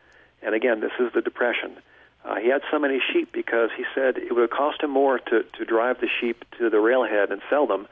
[0.42, 1.76] And again, this is the Depression.
[2.24, 5.18] Uh, he had so many sheep because he said it would have cost him more
[5.18, 7.87] to, to drive the sheep to the railhead and sell them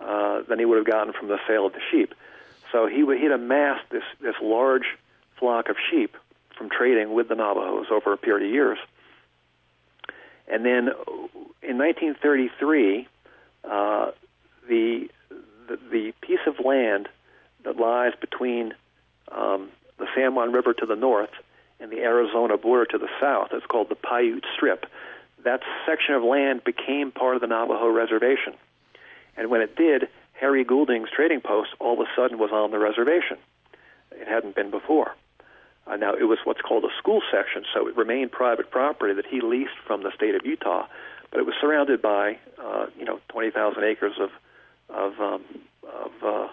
[0.00, 2.14] uh, than he would have gotten from the sale of the sheep.
[2.70, 4.96] So he would, he'd amassed this, this large
[5.38, 6.16] flock of sheep
[6.56, 8.78] from trading with the Navajos over a period of years.
[10.46, 10.88] And then
[11.62, 13.08] in 1933,
[13.64, 14.10] uh,
[14.68, 15.08] the,
[15.68, 17.08] the, the piece of land
[17.64, 18.74] that lies between
[19.36, 21.30] um, the San Juan River to the north
[21.80, 23.48] in the Arizona border to the south.
[23.52, 24.86] It's called the Paiute Strip.
[25.44, 28.54] That section of land became part of the Navajo reservation.
[29.36, 32.78] And when it did, Harry Goulding's trading post all of a sudden was on the
[32.78, 33.38] reservation.
[34.12, 35.14] It hadn't been before.
[35.86, 39.26] Uh, now, it was what's called a school section, so it remained private property that
[39.26, 40.86] he leased from the state of Utah,
[41.30, 44.30] but it was surrounded by, uh, you know, 20,000 acres of,
[44.88, 45.44] of, um,
[45.82, 46.48] of uh,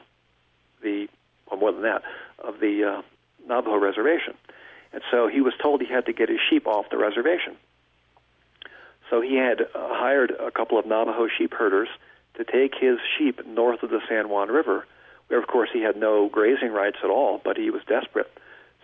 [0.82, 1.08] the,
[1.50, 2.04] well, more than that,
[2.40, 3.02] of the uh,
[3.48, 4.34] Navajo reservation.
[4.92, 7.56] And so he was told he had to get his sheep off the reservation.
[9.10, 11.90] So he had uh, hired a couple of Navajo sheep herders
[12.36, 14.86] to take his sheep north of the San Juan River,
[15.28, 18.32] where, of course, he had no grazing rights at all, but he was desperate.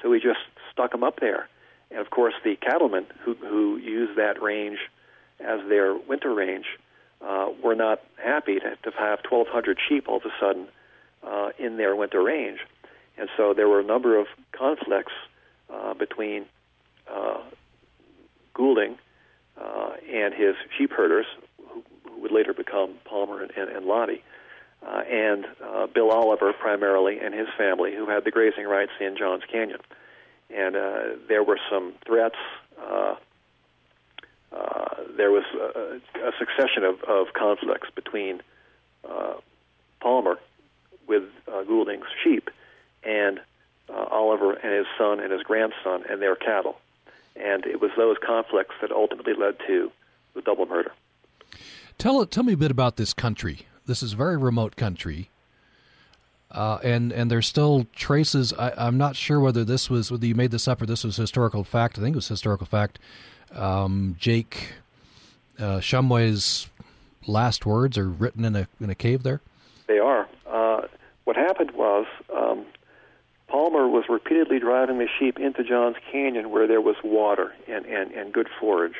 [0.01, 0.39] So he just
[0.71, 1.47] stuck them up there.
[1.91, 4.79] And, of course, the cattlemen who, who used that range
[5.39, 6.65] as their winter range
[7.21, 10.67] uh, were not happy to, to have 1,200 sheep all of a sudden
[11.25, 12.59] uh, in their winter range.
[13.17, 15.13] And so there were a number of conflicts
[15.73, 16.45] uh, between
[17.11, 17.41] uh,
[18.53, 18.97] Goulding
[19.59, 21.25] uh, and his sheep herders,
[21.69, 24.23] who, who would later become Palmer and, and, and Lottie,
[24.85, 29.17] uh, and uh, Bill Oliver primarily and his family, who had the grazing rights in
[29.17, 29.79] Johns Canyon.
[30.55, 32.35] And uh, there were some threats.
[32.79, 33.15] Uh,
[34.51, 38.41] uh, there was a, a succession of, of conflicts between
[39.09, 39.33] uh,
[40.01, 40.37] Palmer
[41.07, 42.49] with uh, Goulding's sheep
[43.03, 43.39] and
[43.89, 46.77] uh, Oliver and his son and his grandson and their cattle.
[47.35, 49.91] And it was those conflicts that ultimately led to
[50.33, 50.91] the double murder.
[51.97, 53.67] Tell tell me a bit about this country.
[53.85, 55.29] This is a very remote country,
[56.51, 58.51] uh, and and there's still traces.
[58.53, 61.15] I, am not sure whether this was whether you made this up or this was
[61.15, 61.97] historical fact.
[61.97, 62.99] I think it was historical fact.
[63.53, 64.73] Um, Jake
[65.57, 66.67] uh, Shumway's
[67.27, 69.41] last words are written in a in a cave there.
[69.87, 70.27] They are.
[71.25, 72.65] What happened was um,
[73.47, 78.11] Palmer was repeatedly driving the sheep into Johns Canyon where there was water and, and,
[78.11, 78.95] and good forage.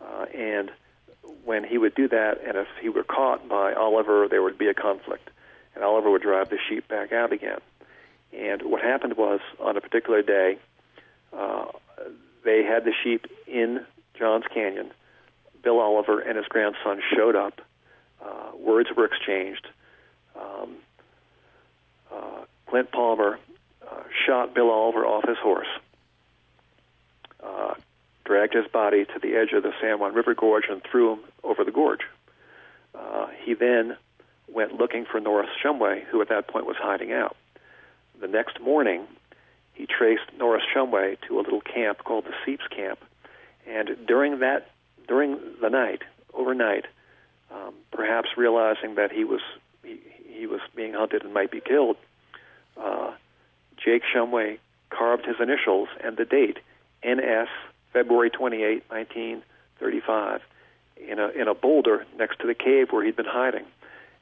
[0.00, 0.70] Uh, and
[1.44, 4.68] when he would do that, and if he were caught by Oliver, there would be
[4.68, 5.30] a conflict.
[5.74, 7.60] And Oliver would drive the sheep back out again.
[8.32, 10.58] And what happened was, on a particular day,
[11.32, 11.66] uh,
[12.44, 13.84] they had the sheep in
[14.18, 14.92] Johns Canyon.
[15.62, 17.60] Bill Oliver and his grandson showed up.
[18.22, 19.66] Uh, words were exchanged.
[20.38, 20.76] Um,
[22.14, 23.38] uh, Clint Palmer
[23.82, 25.68] uh, shot Bill Oliver off his horse,
[27.42, 27.74] uh,
[28.24, 31.20] dragged his body to the edge of the San Juan River Gorge, and threw him
[31.42, 32.02] over the gorge.
[32.94, 33.96] Uh, he then
[34.48, 37.36] went looking for Norris Shumway, who at that point was hiding out.
[38.20, 39.06] The next morning,
[39.74, 43.00] he traced Norris Shumway to a little camp called the Seeps Camp,
[43.66, 44.70] and during that,
[45.08, 46.86] during the night, overnight,
[47.52, 49.40] um, perhaps realizing that he was
[50.34, 51.96] he was being hunted and might be killed,
[52.80, 53.12] uh,
[53.76, 54.58] Jake Shumway
[54.90, 56.58] carved his initials and the date,
[57.06, 57.48] NS,
[57.92, 60.40] February 28, 1935,
[61.08, 63.64] in a, in a boulder next to the cave where he'd been hiding.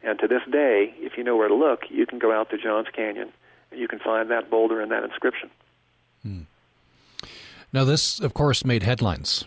[0.03, 2.59] And to this day, if you know where to look, you can go out to
[2.59, 3.33] Johns Canyon
[3.71, 5.51] and you can find that boulder and that inscription.
[6.23, 6.41] Hmm.
[7.73, 9.45] Now, this, of course, made headlines.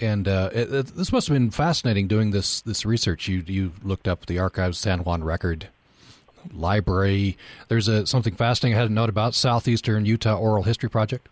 [0.00, 3.28] And uh, it, it, this must have been fascinating doing this this research.
[3.28, 5.68] You you looked up the Archives San Juan record
[6.52, 7.36] library.
[7.68, 11.28] There's a something fascinating I had a note about Southeastern Utah Oral History Project.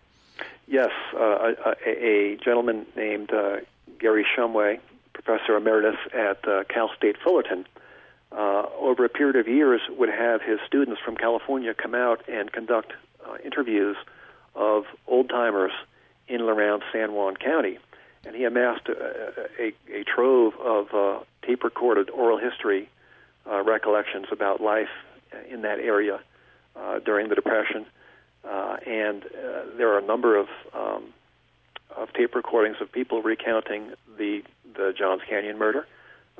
[0.66, 3.56] Yes, uh, a, a, gentleman named uh,
[3.98, 4.80] Gary Shumway,
[5.14, 7.64] professor emeritus at uh, Cal State Fullerton,
[8.32, 12.52] uh, over a period of years would have his students from California come out and
[12.52, 12.92] conduct
[13.26, 13.96] uh, interviews
[14.54, 15.72] of old timers
[16.28, 17.78] in and around San Juan County.
[18.24, 22.88] And he amassed a, a, a trove of uh, tape recorded oral history
[23.50, 24.88] uh, recollections about life
[25.50, 26.20] in that area
[26.76, 27.86] uh, during the Depression,
[28.44, 31.04] uh, and uh, there are a number of um,
[31.96, 34.42] of tape recordings of people recounting the
[34.76, 35.86] the Johns Canyon murder,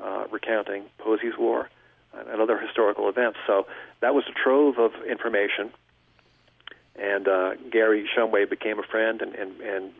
[0.01, 1.69] uh, recounting Posey's War,
[2.13, 3.37] and other historical events.
[3.47, 3.67] So
[4.01, 5.71] that was a trove of information,
[6.95, 9.91] and uh, Gary Shumway became a friend and, and, and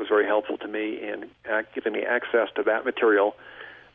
[0.00, 1.30] was very helpful to me in
[1.74, 3.36] giving me access to that material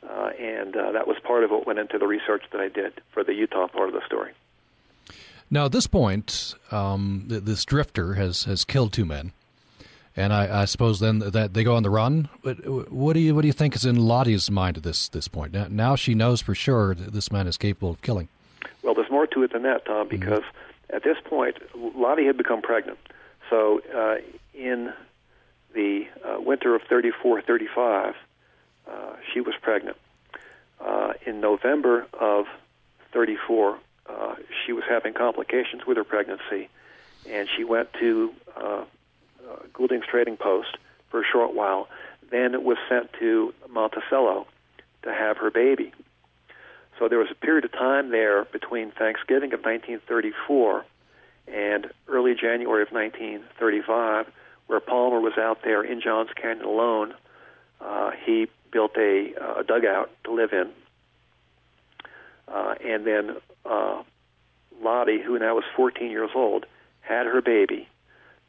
[0.10, 3.02] uh, and uh, that was part of what went into the research that I did
[3.12, 4.34] for the Utah part of the story.
[5.50, 9.32] Now, at this point, um, this drifter has, has killed two men,
[10.16, 12.30] and I, I, suppose then that they go on the run.
[12.42, 15.28] What, what, do you what do you think is in Lottie's mind at this this
[15.28, 15.54] point?
[15.54, 18.28] Now, now she knows for sure that this man is capable of killing.
[18.82, 20.18] Well, there's more to it than that, Tom, mm-hmm.
[20.18, 20.96] because mm-hmm.
[20.96, 22.98] at this point, Lottie had become pregnant.
[23.50, 24.16] So, uh,
[24.56, 24.92] in
[25.76, 28.16] the uh, winter of 34 35,
[28.88, 28.92] uh,
[29.32, 29.98] she was pregnant.
[30.84, 32.46] Uh, in November of
[33.14, 34.36] 34, uh,
[34.66, 36.70] she was having complications with her pregnancy,
[37.30, 38.84] and she went to uh, uh,
[39.74, 40.78] Goulding's Trading Post
[41.10, 41.88] for a short while,
[42.32, 44.48] then was sent to Monticello
[45.04, 45.94] to have her baby.
[46.98, 50.86] So there was a period of time there between Thanksgiving of 1934
[51.48, 54.32] and early January of 1935
[54.68, 57.14] where Palmer was out there in Johns Canyon alone.
[57.82, 60.72] Uh, he built a, uh, a dugout to live in.
[62.48, 64.04] Uh, and then uh,
[64.82, 66.66] Lottie, who now was 14 years old,
[67.02, 67.88] had her baby.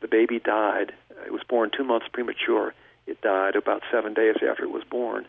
[0.00, 0.92] The baby died.
[1.24, 2.74] It was born two months premature.
[3.06, 5.26] It died about seven days after it was born.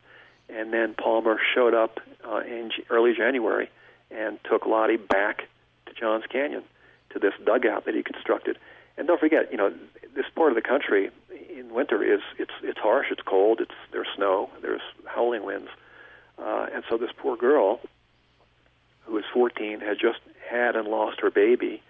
[0.50, 3.70] And then Palmer showed up uh, in early January
[4.10, 5.44] and took Lottie back
[5.86, 6.64] to Johns Canyon
[7.12, 8.58] to this dugout that he constructed.
[8.98, 9.74] And don't forget, you know,
[10.18, 11.12] this part of the country
[11.56, 15.70] in winter is it's it's harsh, it's cold, it's there's snow, there's howling winds,
[16.40, 17.80] uh, and so this poor girl,
[19.06, 21.84] who was 14, had just had and lost her baby,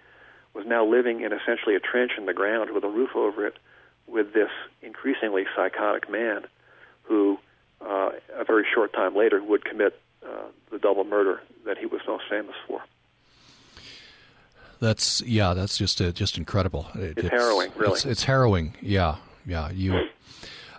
[0.52, 3.56] was now living in essentially a trench in the ground with a roof over it,
[4.06, 4.50] with this
[4.82, 6.42] increasingly psychotic man,
[7.04, 7.38] who
[7.80, 12.02] uh, a very short time later would commit uh, the double murder that he was
[12.06, 12.82] most famous for.
[14.80, 16.86] That's yeah, that's just uh, just incredible.
[16.94, 17.92] It, it's, it's, harrowing, really.
[17.94, 18.74] It's, it's, harrowing.
[18.80, 19.70] Yeah, yeah.
[19.70, 20.08] You.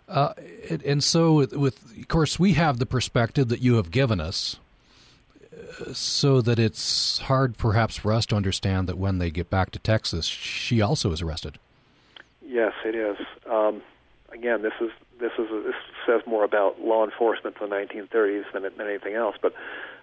[0.08, 3.92] Uh, it, and so, with, with, of course, we have the perspective that you have
[3.92, 4.58] given us,
[5.54, 9.70] uh, so that it's hard, perhaps, for us to understand that when they get back
[9.72, 11.60] to Texas, she also is arrested.
[12.42, 13.18] Yes, it is.
[13.48, 13.84] Um,
[14.32, 18.52] again, this is this is a, this says more about law enforcement in the 1930s
[18.54, 19.36] than, than anything else.
[19.40, 19.54] But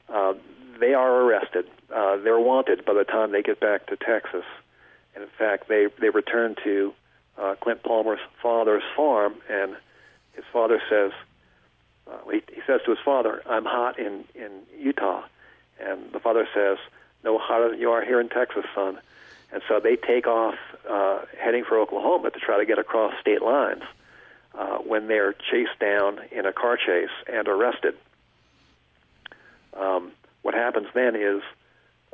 [0.08, 0.34] uh,
[0.78, 1.66] they are arrested.
[1.94, 4.44] Uh, they're wanted by the time they get back to Texas.
[5.14, 6.94] And in fact, they they return to
[7.38, 9.76] uh, Clint Palmer's father's farm, and
[10.34, 11.12] his father says,
[12.06, 15.22] uh, he, he says to his father, "I'm hot in in Utah,"
[15.80, 16.78] and the father says,
[17.24, 18.98] "No hotter than you are here in Texas, son."
[19.52, 20.56] And so they take off,
[20.88, 23.82] uh, heading for Oklahoma to try to get across state lines.
[24.56, 27.94] Uh, when they're chased down in a car chase and arrested.
[29.74, 30.12] Um,
[30.46, 31.42] what happens then is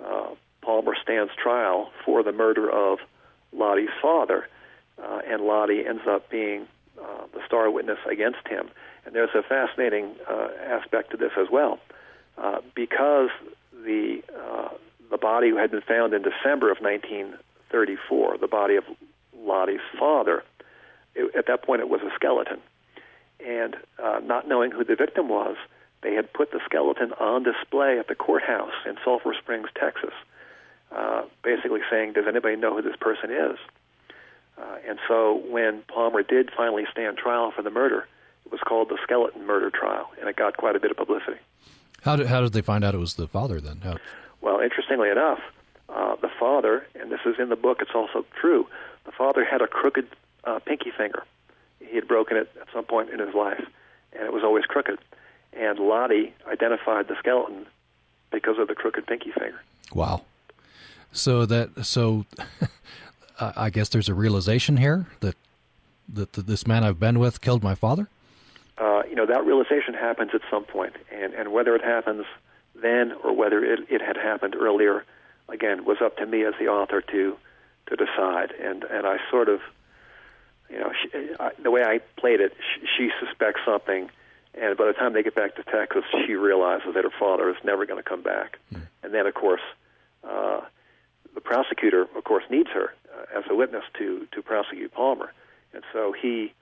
[0.03, 0.29] uh,
[0.63, 2.99] Palmer stands trial for the murder of
[3.53, 4.49] Lottie's father,
[4.99, 6.67] uh, and Lottie ends up being
[6.99, 8.71] uh, the star witness against him.
[9.05, 11.79] And there's a fascinating uh, aspect to this as well,
[12.39, 13.29] uh, because
[13.85, 14.69] the uh,
[15.11, 18.85] the body had been found in December of 1934, the body of
[19.37, 20.43] Lottie's father.
[21.15, 22.61] It, at that point, it was a skeleton,
[23.47, 25.57] and uh, not knowing who the victim was,
[26.03, 30.15] they had put the skeleton on display at the courthouse in Sulphur Springs, Texas,
[30.91, 33.59] uh, basically saying, Does anybody know who this person is?
[34.59, 38.07] Uh, and so when Palmer did finally stand trial for the murder,
[38.45, 41.39] it was called the skeleton murder trial, and it got quite a bit of publicity.
[42.03, 43.81] How did, how did they find out it was the father then?
[43.83, 43.97] How?
[44.41, 45.39] Well, interestingly enough,
[45.89, 48.67] uh, the father, and this is in the book, it's also true,
[49.05, 50.09] the father had a crooked
[50.45, 51.23] uh, pinky finger.
[51.79, 53.65] He had broken it at some point in his life,
[54.13, 54.99] and it was always crooked
[55.53, 57.67] and Lottie identified the skeleton
[58.31, 59.61] because of the crooked pinky finger.
[59.95, 60.23] Wow.
[61.13, 62.25] So that so
[63.41, 65.37] I guess there's a realization here that
[66.13, 68.09] that this man I've been with killed my father.
[68.79, 72.25] Uh, you know that realization happens at some point, and and whether it happens
[72.75, 75.05] then or whether it it had happened earlier,
[75.49, 77.37] again, was up to me as the author to
[77.89, 78.53] to decide.
[78.53, 79.61] And and I sort of,
[80.71, 84.11] you know, she, I, the way I played it, she, she suspects something
[84.55, 87.57] and by the time they get back to Texas, she realizes that her father is
[87.65, 88.59] never going to come back.
[88.73, 88.83] Mm.
[89.03, 89.63] And then, of course,
[90.25, 90.61] uh,
[91.35, 95.33] the prosecutor, of course, needs her uh, as a witness to to prosecute Palmer.
[95.73, 96.53] And so he,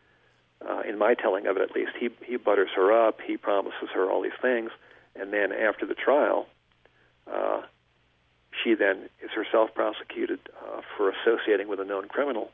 [0.67, 3.21] uh, in my telling of it at least, he he butters her up.
[3.21, 4.71] He promises her all these things,
[5.17, 6.47] and then after the trial,
[7.31, 7.63] uh,
[8.63, 12.51] she then is herself prosecuted uh, for associating with a known criminal.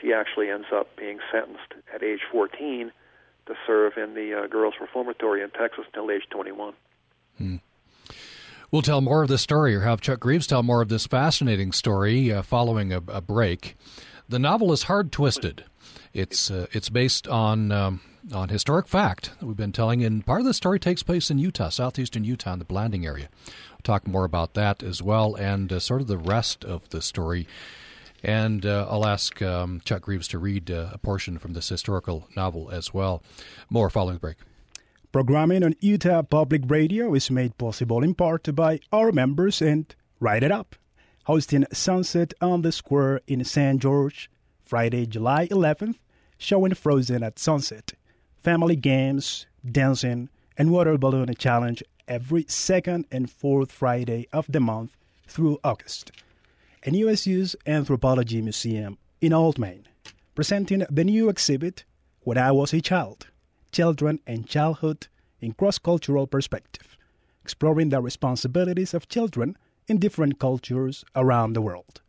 [0.00, 2.90] She actually ends up being sentenced at age 14
[3.46, 6.74] to serve in the uh, girls' reformatory in Texas until age 21.
[7.38, 7.56] Hmm.
[8.70, 11.72] We'll tell more of this story, or have Chuck Greaves tell more of this fascinating
[11.72, 13.76] story uh, following a, a, break.
[14.28, 15.64] The novel is hard twisted.
[16.14, 18.00] It's uh, it's based on um,
[18.32, 21.38] on historic fact that we've been telling, and part of the story takes place in
[21.38, 23.28] Utah, southeastern Utah, in the Blanding area.
[23.72, 27.02] We'll talk more about that as well, and uh, sort of the rest of the
[27.02, 27.46] story
[28.22, 32.28] and uh, I'll ask um, Chuck Greaves to read uh, a portion from this historical
[32.36, 33.22] novel as well.
[33.68, 34.36] More following the break.
[35.10, 40.42] Programming on Utah Public Radio is made possible in part by our members and Write
[40.42, 40.76] It Up,
[41.24, 43.80] hosting Sunset on the Square in St.
[43.80, 44.30] George,
[44.64, 45.96] Friday, July 11th,
[46.38, 47.92] showing Frozen at sunset,
[48.38, 54.96] family games, dancing, and water balloon challenge every second and fourth Friday of the month
[55.26, 56.10] through August
[56.84, 59.86] and USU's Anthropology Museum in Old Main,
[60.34, 61.84] presenting the new exhibit,
[62.20, 63.28] When I Was a Child
[63.70, 65.06] Children and Childhood
[65.40, 66.96] in Cross Cultural Perspective,
[67.42, 69.56] exploring the responsibilities of children
[69.88, 72.00] in different cultures around the world.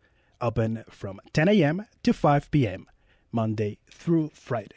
[0.42, 1.86] Open from 10 a.m.
[2.04, 2.88] to 5 p.m.,
[3.32, 4.76] Monday through Friday.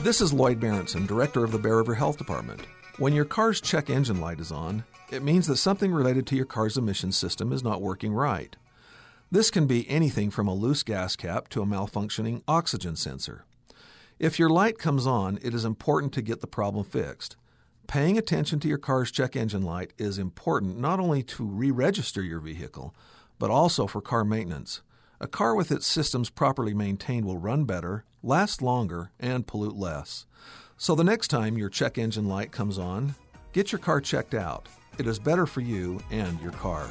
[0.00, 2.60] This is Lloyd Berentzen, Director of the Bear River Health Department.
[2.98, 6.46] When your car's check engine light is on, it means that something related to your
[6.46, 8.56] car's emission system is not working right.
[9.30, 13.44] This can be anything from a loose gas cap to a malfunctioning oxygen sensor.
[14.18, 17.36] If your light comes on, it is important to get the problem fixed.
[17.86, 22.22] Paying attention to your car's check engine light is important not only to re register
[22.22, 22.94] your vehicle,
[23.38, 24.80] but also for car maintenance.
[25.20, 30.26] A car with its systems properly maintained will run better, last longer, and pollute less.
[30.76, 33.14] So the next time your check engine light comes on,
[33.52, 34.68] get your car checked out.
[34.98, 36.88] It is better for you and your car.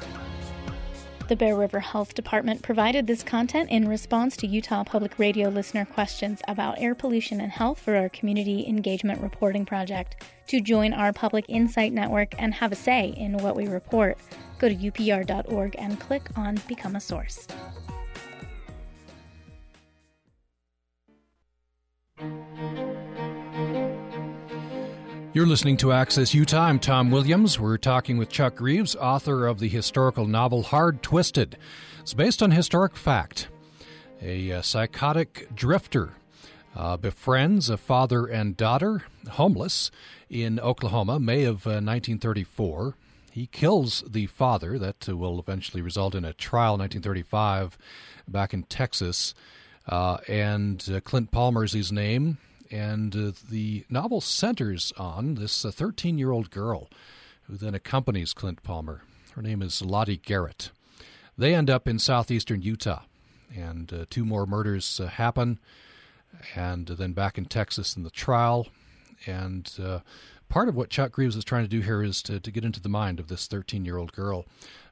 [1.28, 5.84] The Bear River Health Department provided this content in response to Utah Public Radio listener
[5.84, 10.24] questions about air pollution and health for our Community Engagement Reporting Project.
[10.49, 14.20] To join our Public Insight Network and have a say in what we report,
[14.60, 17.47] go to upr.org and click on Become a Source.
[25.36, 26.61] You're listening to Access Utah.
[26.61, 27.59] I'm Tom Williams.
[27.59, 31.57] We're talking with Chuck Greaves, author of the historical novel Hard Twisted.
[31.99, 33.49] It's based on historic fact.
[34.21, 36.13] A, uh, psychotic drifter
[36.73, 39.91] uh, befriends a father and daughter, homeless,
[40.29, 42.95] in Oklahoma, May of uh, 1934.
[43.33, 44.79] He kills the father.
[44.79, 47.77] That uh, will eventually result in a trial in 1935
[48.25, 49.33] back in Texas.
[49.86, 52.38] Uh, and uh, Clint Palmer's his name
[52.72, 56.89] and uh, the novel centers on this 13 year old girl
[57.43, 59.01] who then accompanies Clint Palmer.
[59.34, 60.72] Her name is Lottie Garrett.
[61.38, 63.03] They end up in southeastern Utah,
[63.55, 65.59] and uh, two more murders uh, happen,
[66.55, 68.68] and then back in Texas in the trial.
[69.28, 69.99] And uh,
[70.49, 72.80] part of what Chuck Greaves is trying to do here is to, to get into
[72.80, 74.45] the mind of this 13 year old girl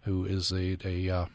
[0.04, 1.26] who is a, a uh,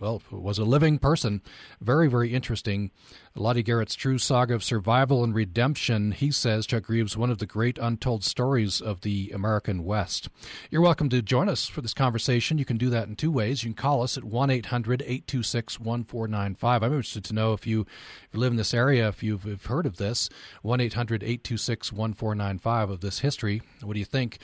[0.00, 1.42] well, was a living person.
[1.80, 2.90] Very, very interesting.
[3.34, 7.46] Lottie Garrett's true saga of survival and redemption, he says, Chuck Greaves, one of the
[7.46, 10.28] great untold stories of the American West.
[10.70, 12.58] You're welcome to join us for this conversation.
[12.58, 13.64] You can do that in two ways.
[13.64, 16.82] You can call us at 1 800 826 1495.
[16.82, 19.64] I'm interested to know if you, if you live in this area, if you've, if
[19.64, 20.28] heard of this,
[20.60, 23.62] 1 800 826 1495 of this history.
[23.82, 24.40] What do you think?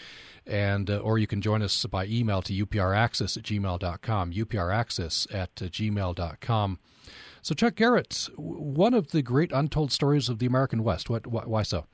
[0.47, 5.51] and uh, or you can join us by email to upraccess at gmail.com, upraccess at
[5.61, 6.79] uh, gmail.com.
[7.43, 11.09] So, Chuck Garrett, one of the great untold stories of the American West.
[11.09, 11.87] What, why, why so?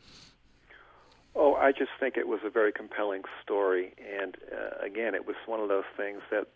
[1.35, 5.37] Oh, I just think it was a very compelling story, and uh, again, it was
[5.47, 6.47] one of those things that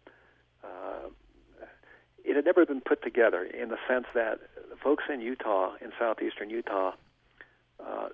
[0.62, 1.08] uh,
[2.24, 4.38] it had never been put together in the sense that
[4.82, 6.92] folks in Utah, in southeastern Utah,
[7.84, 8.08] uh,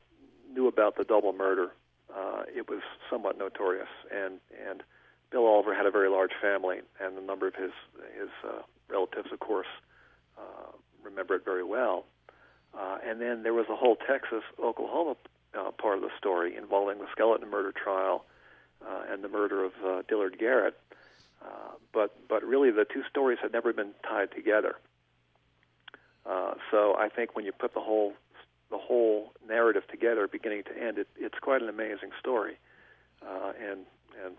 [0.52, 1.72] knew about the double murder
[2.14, 3.88] uh, it was somewhat notorious.
[4.10, 4.82] And and
[5.30, 7.72] Bill Oliver had a very large family, and a number of his
[8.18, 9.93] his uh, relatives, of course, uh,
[11.02, 12.06] remember it very well.
[12.76, 15.16] Uh, and then there was a whole Texas Oklahoma
[15.56, 18.24] uh, part of the story involving the skeleton murder trial
[18.84, 20.74] uh, and the murder of uh, Dillard Garrett.
[21.42, 24.76] Uh, but but really, the two stories had never been tied together.
[26.26, 28.14] Uh, so I think when you put the whole
[28.70, 32.58] the whole narrative together, beginning to end, it, it's quite an amazing story,
[33.22, 33.80] uh, and
[34.24, 34.34] and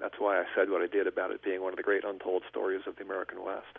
[0.00, 2.42] that's why I said what I did about it being one of the great untold
[2.48, 3.78] stories of the American West.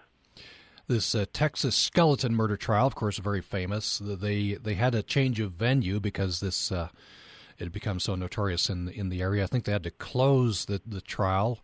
[0.88, 4.00] This uh, Texas skeleton murder trial, of course, very famous.
[4.04, 6.90] They they had a change of venue because this uh,
[7.58, 9.44] it had become so notorious in in the area.
[9.44, 11.60] I think they had to close the the trial.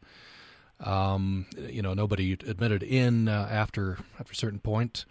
[0.80, 5.06] Um, you know, nobody admitted in uh, after after a certain point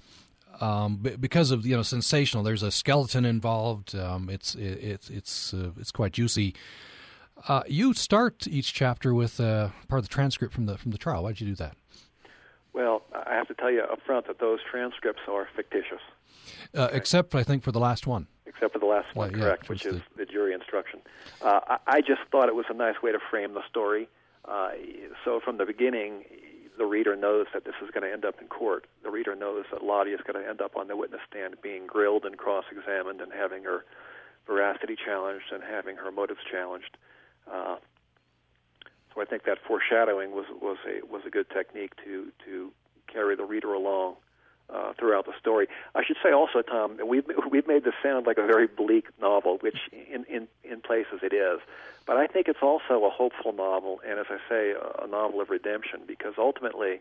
[0.61, 2.43] um, because of you know sensational.
[2.43, 3.95] There's a skeleton involved.
[3.95, 6.55] Um, it's it, it's it's uh, it's quite juicy.
[7.49, 10.99] Uh, you start each chapter with uh, part of the transcript from the from the
[10.99, 11.23] trial.
[11.23, 11.77] Why did you do that?
[12.73, 16.01] Well, I have to tell you up front that those transcripts are fictitious.
[16.75, 18.27] Uh, except, I think, for the last one.
[18.47, 20.25] Except for the last one, yeah, correct, which, which is the...
[20.25, 21.01] the, jury instruction.
[21.43, 24.09] Uh, I, I, just thought it was a nice way to frame the story.
[24.47, 24.71] Uh,
[25.25, 26.25] so from the beginning,
[26.79, 28.87] the reader knows that this is going to end up in court.
[29.03, 31.87] The reader knows that Lottie is going to end up on the witness stand being
[31.87, 33.85] grilled and cross examined and having her
[34.47, 36.97] veracity challenged and having her motives challenged.
[39.15, 42.73] So I think that foreshadowing was was a was a good technique to to
[43.07, 44.17] carry the reader along
[44.73, 45.67] uh, throughout the story.
[45.95, 49.59] I should say also, Tom, we've we've made this sound like a very bleak novel,
[49.61, 51.61] which in in in places it is.
[52.07, 55.41] But I think it's also a hopeful novel, and as I say, a, a novel
[55.41, 57.01] of redemption, because ultimately,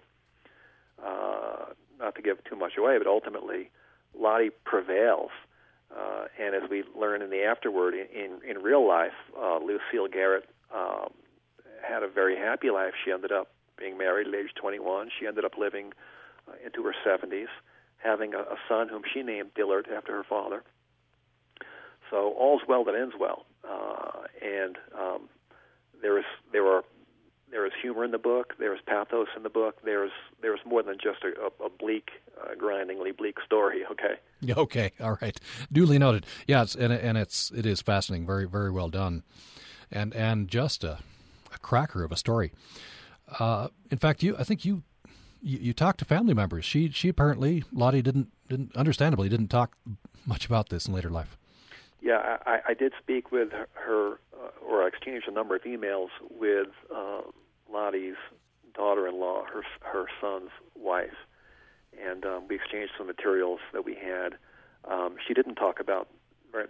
[1.03, 1.65] uh,
[1.99, 3.69] not to give too much away, but ultimately,
[4.17, 5.31] Lottie prevails.
[5.91, 10.07] Uh, and as we learn in the afterward, in, in, in real life, uh, Lucile
[10.07, 11.11] Garrett um,
[11.87, 12.93] had a very happy life.
[13.03, 15.09] She ended up being married at age 21.
[15.19, 15.93] She ended up living
[16.47, 17.47] uh, into her 70s,
[17.97, 20.63] having a, a son whom she named Dillard after her father.
[22.09, 23.45] So all's well that ends well.
[23.67, 25.29] Uh, and um,
[26.01, 26.83] there is there are
[27.51, 28.53] there is humor in the book.
[28.59, 29.77] There is pathos in the book.
[29.83, 30.11] There's
[30.41, 32.09] there's more than just a, a, a bleak,
[32.41, 33.83] uh, grindingly bleak story.
[33.91, 34.15] Okay.
[34.57, 34.91] Okay.
[34.99, 35.39] All right.
[35.71, 36.25] Duly noted.
[36.47, 36.63] Yeah.
[36.63, 38.25] It's, and and it's it is fascinating.
[38.25, 39.23] Very very well done,
[39.91, 40.97] and and just a,
[41.53, 42.51] a cracker of a story.
[43.39, 44.83] Uh, in fact, you I think you,
[45.41, 46.65] you you talked to family members.
[46.65, 49.75] She she apparently Lottie didn't didn't understandably didn't talk
[50.25, 51.37] much about this in later life.
[52.01, 56.09] Yeah, I, I did speak with her, uh, or I exchanged a number of emails
[56.31, 57.21] with uh,
[57.71, 58.15] Lottie's
[58.73, 61.15] daughter-in-law, her her son's wife,
[62.03, 64.35] and um, we exchanged some materials that we had.
[64.89, 66.07] Um, she didn't talk about.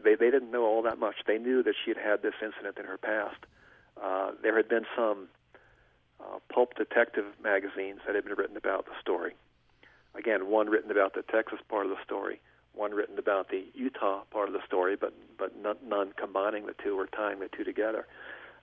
[0.03, 1.15] They they didn't know all that much.
[1.25, 3.37] They knew that she had had this incident in her past.
[4.01, 5.27] Uh, there had been some
[6.19, 9.33] uh, pulp detective magazines that had been written about the story.
[10.15, 12.39] Again, one written about the Texas part of the story,
[12.73, 16.99] one written about the Utah part of the story, but but none, combining the two
[16.99, 18.05] or tying the two together.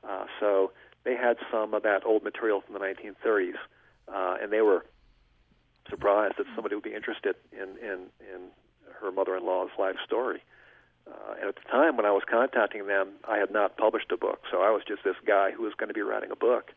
[0.08, 0.72] Uh, so
[1.04, 3.54] they had some of that old material from the 1930s,
[4.12, 4.84] uh, and they were
[5.88, 8.40] surprised that somebody would be interested in in, in
[9.00, 10.40] her mother-in-law's life story.
[10.40, 10.57] Uh,
[11.40, 14.42] and at the time when I was contacting them, I had not published a book,
[14.50, 16.72] so I was just this guy who was going to be writing a book.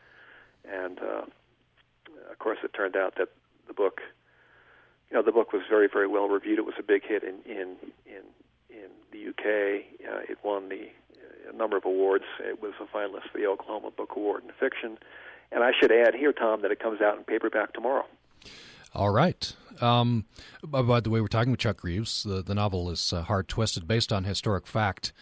[0.65, 1.23] And uh,
[2.29, 3.29] of course, it turned out that
[3.67, 4.01] the book,
[5.09, 6.59] you know, the book was very, very well reviewed.
[6.59, 7.75] It was a big hit in in
[8.05, 8.23] in,
[8.69, 9.83] in the UK.
[10.07, 10.89] Uh, it won the
[11.49, 12.25] a number of awards.
[12.39, 14.97] It was a finalist for the Oklahoma Book Award in fiction.
[15.51, 18.05] And I should add here, Tom, that it comes out in paperback tomorrow.
[18.93, 19.55] All right.
[19.79, 20.25] Um,
[20.63, 22.23] by the way, we're talking with Chuck Greaves.
[22.23, 25.13] The, the novel is uh, hard twisted, based on historic fact.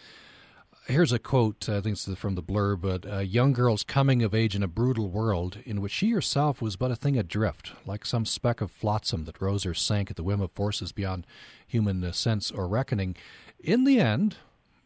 [0.86, 4.34] Here's a quote, I think it's from the blurb, but a young girl's coming of
[4.34, 8.04] age in a brutal world in which she herself was but a thing adrift, like
[8.04, 11.26] some speck of flotsam that rose or sank at the whim of forces beyond
[11.64, 13.14] human uh, sense or reckoning.
[13.60, 14.36] In the end,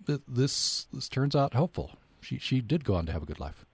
[0.07, 1.93] this this turns out hopeful.
[2.21, 3.65] She she did go on to have a good life.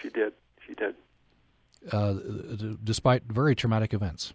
[0.00, 0.32] She did.
[0.64, 0.94] She did.
[1.90, 2.14] Uh,
[2.84, 4.32] despite very traumatic events.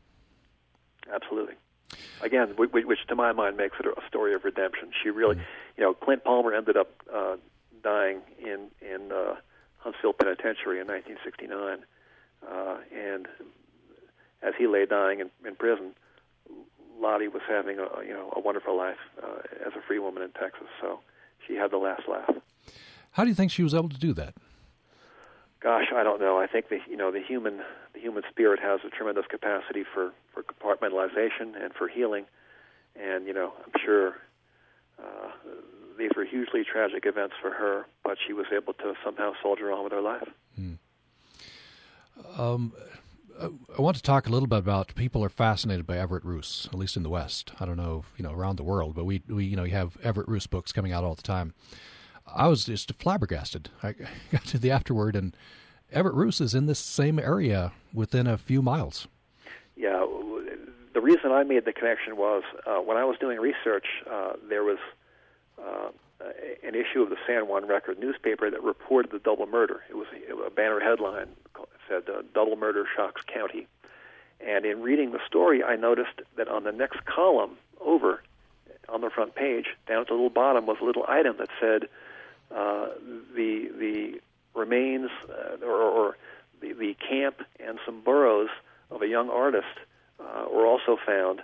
[1.14, 1.56] Absolutely.
[2.22, 4.92] Again, which to my mind makes it a story of redemption.
[5.02, 5.78] She really, mm-hmm.
[5.78, 7.38] you know, Clint Palmer ended up uh,
[7.82, 9.36] dying in in uh,
[9.78, 11.80] Huntsville Penitentiary in 1969,
[12.48, 13.28] uh, and
[14.44, 15.96] as he lay dying in, in prison,
[17.00, 20.32] Lottie was having a you know a wonderful life uh, as a free woman in
[20.32, 20.68] Texas.
[20.82, 21.00] So
[21.48, 22.36] she had the last laugh.
[23.12, 24.36] How do you think she was able to do that?
[25.62, 26.40] Gosh, I don't know.
[26.40, 27.62] I think the you know the human
[27.94, 32.26] the human spirit has a tremendous capacity for for compartmentalization and for healing,
[32.96, 34.16] and you know I'm sure
[35.00, 35.32] uh,
[35.98, 39.84] these were hugely tragic events for her, but she was able to somehow soldier on
[39.84, 40.30] with her life.
[40.56, 40.74] Hmm.
[42.38, 42.74] Um,
[43.78, 46.78] I want to talk a little bit about people are fascinated by Everett Ruess, at
[46.78, 47.52] least in the West.
[47.60, 49.98] I don't know, you know, around the world, but we, we you know, you have
[50.04, 51.54] Everett Ruess books coming out all the time.
[52.36, 53.70] I was just flabbergasted.
[53.84, 53.96] I
[54.32, 55.36] got to the afterword, and
[55.92, 59.08] Everett Ruess is in this same area within a few miles.
[59.76, 60.06] Yeah,
[60.94, 64.64] the reason I made the connection was uh, when I was doing research, uh, there
[64.64, 64.78] was
[65.58, 65.90] uh,
[66.64, 69.82] an issue of the San Juan Record newspaper that reported the double murder.
[69.90, 70.08] It was
[70.46, 71.30] a banner headline
[71.90, 73.68] said uh, double murder shocks county.
[74.40, 78.22] And in reading the story, I noticed that on the next column over,
[78.88, 81.90] on the front page, down at the little bottom, was a little item that said
[82.56, 82.88] uh,
[83.36, 84.22] the the
[84.56, 86.18] remains uh, or, or
[86.62, 88.50] the, the camp and some burros
[88.92, 89.68] of a young artist
[90.20, 91.42] uh, were also found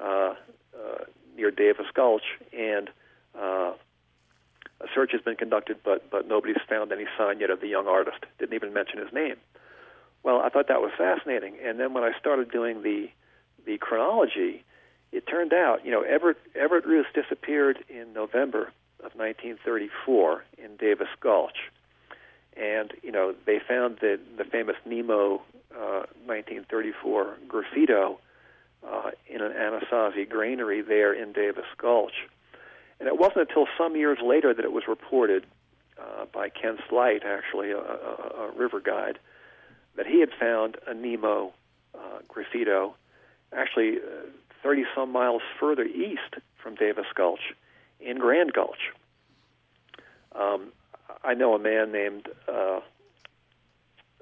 [0.00, 0.34] uh,
[0.74, 1.04] uh,
[1.36, 2.90] near Davis Gulch, and
[3.38, 3.72] uh,
[4.80, 7.86] a search has been conducted, but but nobody's found any sign yet of the young
[7.86, 8.18] artist.
[8.38, 9.36] Didn't even mention his name.
[10.22, 11.54] Well, I thought that was fascinating.
[11.64, 13.08] And then when I started doing the
[13.64, 14.64] the chronology,
[15.12, 21.08] it turned out, you know, Everett Everett Ruess disappeared in November of 1934 in Davis
[21.20, 21.70] Gulch,
[22.56, 25.42] and you know they found the the famous Nemo
[25.74, 28.18] uh, 1934 graffito
[28.86, 32.28] uh, in an Anasazi granary there in Davis Gulch,
[32.98, 35.46] and it wasn't until some years later that it was reported
[35.98, 39.18] uh, by Ken Sleight, actually a, a, a river guide,
[39.96, 41.52] that he had found a Nemo
[41.94, 42.94] uh, graffito
[43.52, 43.98] actually
[44.62, 47.54] 30 uh, some miles further east from Davis Gulch
[48.00, 48.92] in Grand Gulch.
[50.34, 50.72] Um,
[51.24, 52.80] I know a man named uh,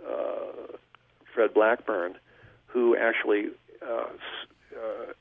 [0.07, 0.77] uh,
[1.35, 2.17] Fred Blackburn
[2.67, 3.49] who actually
[3.87, 4.07] uh,
[4.75, 5.13] uh,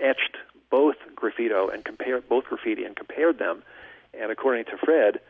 [0.00, 0.36] etched
[0.70, 3.62] both graffito and compared both graffiti and compared them.
[4.18, 5.20] And according to Fred,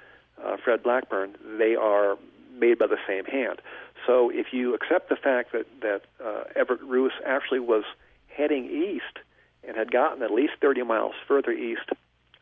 [0.43, 2.17] uh, Fred Blackburn, they are
[2.59, 3.61] made by the same hand.
[4.07, 7.85] So if you accept the fact that that uh, Everett Ruess actually was
[8.29, 9.19] heading east
[9.67, 11.91] and had gotten at least 30 miles further east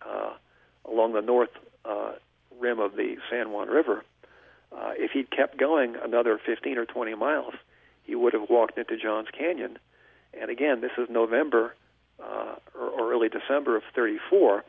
[0.09, 0.33] uh,
[0.91, 1.51] along the north
[1.85, 2.13] uh,
[2.59, 4.05] rim of the San Juan River,
[4.73, 7.55] uh, if he'd kept going another 15 or 20 miles,
[8.05, 9.79] he would have walked into Johns Canyon.
[10.39, 11.75] And again, this is November
[12.21, 14.65] uh, or, or early December of 34.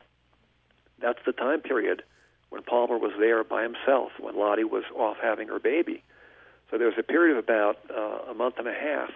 [1.00, 2.04] That's the time period
[2.50, 6.04] when Palmer was there by himself, when Lottie was off having her baby.
[6.70, 9.12] So there was a period of about uh, a month and a half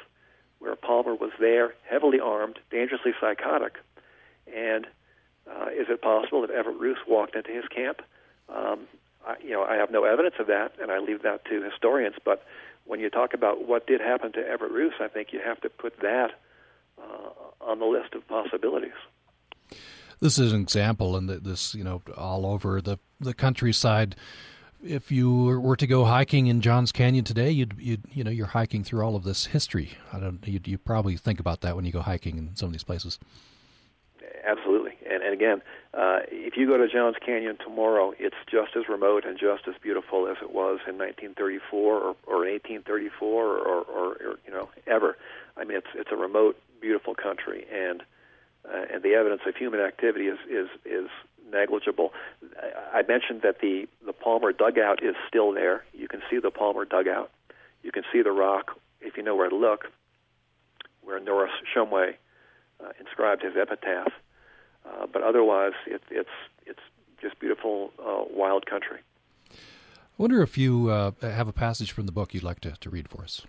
[0.59, 3.77] where Palmer was there, heavily armed, dangerously psychotic.
[5.87, 8.01] Is it possible that Everett Ruess walked into his camp?
[8.49, 8.87] Um,
[9.25, 12.15] I, you know, I have no evidence of that, and I leave that to historians.
[12.25, 12.45] But
[12.85, 15.69] when you talk about what did happen to Everett Ruess, I think you have to
[15.69, 16.31] put that
[17.01, 17.29] uh,
[17.61, 18.91] on the list of possibilities.
[20.19, 24.15] This is an example, and this, you know, all over the the countryside.
[24.83, 28.47] If you were to go hiking in Johns Canyon today, you'd, you'd you know, you're
[28.47, 29.91] hiking through all of this history.
[30.11, 32.73] I don't, you you probably think about that when you go hiking in some of
[32.73, 33.19] these places.
[34.45, 35.61] Absolutely, and and again,
[35.93, 39.75] uh, if you go to Johns Canyon tomorrow, it's just as remote and just as
[39.81, 44.69] beautiful as it was in 1934 or, or 1834 or, or, or, or you know
[44.85, 45.17] ever.
[45.55, 48.03] I mean, it's it's a remote, beautiful country, and
[48.65, 51.09] uh, and the evidence of human activity is is is
[51.51, 52.13] negligible.
[52.93, 55.83] I mentioned that the the Palmer dugout is still there.
[55.93, 57.31] You can see the Palmer dugout.
[57.83, 59.85] You can see the rock if you know where to look,
[61.03, 62.15] where Norris Shumway
[62.83, 64.11] uh, inscribed his epitaph.
[64.87, 66.29] Uh, but otherwise, it, it's
[66.65, 66.79] it's
[67.21, 68.99] just beautiful uh, wild country.
[69.51, 69.55] I
[70.17, 73.07] wonder if you uh, have a passage from the book you'd like to, to read
[73.07, 73.45] for us.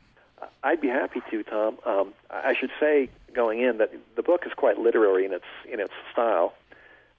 [0.62, 1.78] I'd be happy to, Tom.
[1.86, 5.80] Um, I should say going in that the book is quite literary in its in
[5.80, 6.54] its style.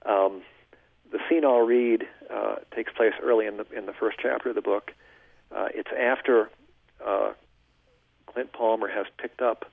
[0.06, 0.42] Um,
[1.10, 4.54] the scene I'll read uh, takes place early in the in the first chapter of
[4.54, 4.92] the book.
[5.54, 6.50] Uh, it's after
[7.04, 7.32] uh,
[8.26, 9.70] Clint Palmer has picked up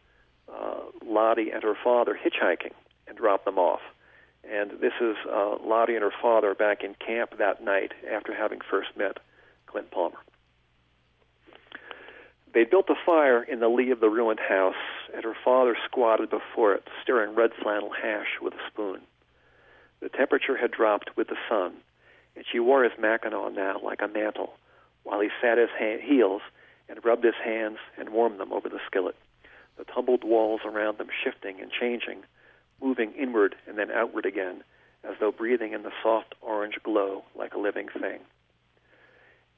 [0.51, 2.73] uh, Lottie and her father hitchhiking
[3.07, 3.81] and dropped them off.
[4.51, 8.59] And this is uh, Lottie and her father back in camp that night after having
[8.69, 9.17] first met
[9.65, 10.19] Clint Palmer.
[12.53, 14.73] They built a fire in the lee of the ruined house,
[15.13, 19.01] and her father squatted before it, stirring red flannel hash with a spoon.
[19.99, 21.73] The temperature had dropped with the sun,
[22.35, 24.53] and she wore his mackinaw now like a mantle,
[25.03, 25.69] while he sat his
[26.01, 26.41] heels
[26.87, 29.15] and rubbed his hands and warmed them over the skillet,
[29.77, 32.23] the tumbled walls around them shifting and changing,
[32.81, 34.63] moving inward and then outward again,
[35.03, 38.19] as though breathing in the soft orange glow like a living thing.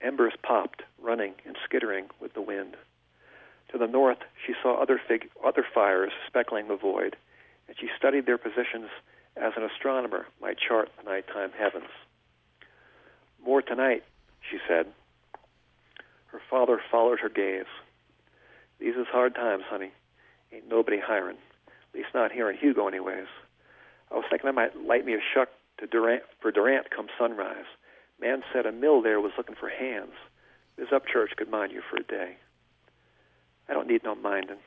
[0.02, 2.76] Embers popped, running and skittering with the wind.
[3.72, 7.16] To the north, she saw other, fig- other fires speckling the void,
[7.68, 8.90] and she studied their positions
[9.36, 11.90] as an astronomer might chart the nighttime heavens.
[13.44, 14.04] More tonight,
[14.50, 14.88] she said.
[16.28, 17.66] Her father followed her gaze.
[18.80, 19.92] These is hard times, honey.
[20.52, 21.38] Ain't nobody hiring.
[22.00, 23.28] Least not here in Hugo, anyways.
[24.10, 27.66] I was thinking I might light me a shuck to Durant for Durant come sunrise.
[28.22, 30.14] Man said a mill there was looking for hands.
[30.78, 32.38] This Upchurch could mind you for a day.
[33.68, 34.60] I don't need no minding.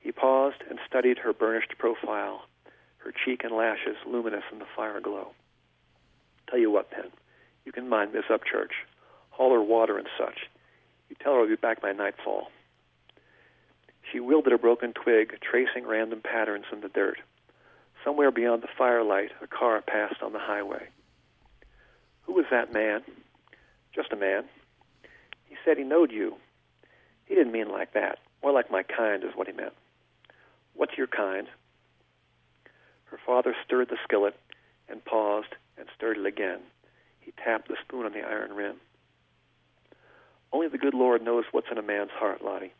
[0.00, 2.42] He paused and studied her burnished profile,
[2.98, 5.28] her cheek and lashes luminous in the fire glow.
[6.50, 7.10] Tell you what, Pen,
[7.64, 8.84] you can mind Miss Upchurch,
[9.30, 10.40] haul her water and such.
[11.08, 12.48] You tell her I'll be back by nightfall.
[14.10, 17.18] She wielded a broken twig, tracing random patterns in the dirt.
[18.04, 20.88] Somewhere beyond the firelight, a car passed on the highway.
[22.22, 23.02] Who was that man?
[23.94, 24.44] Just a man.
[25.44, 26.36] He said he knowed you.
[27.26, 28.18] He didn't mean like that.
[28.42, 29.74] More like my kind is what he meant.
[30.74, 31.46] What's your kind?
[33.04, 34.34] Her father stirred the skillet
[34.88, 36.60] and paused and stirred it again.
[37.20, 38.76] He tapped the spoon on the iron rim.
[40.52, 42.72] Only the good Lord knows what's in a man's heart, Lottie.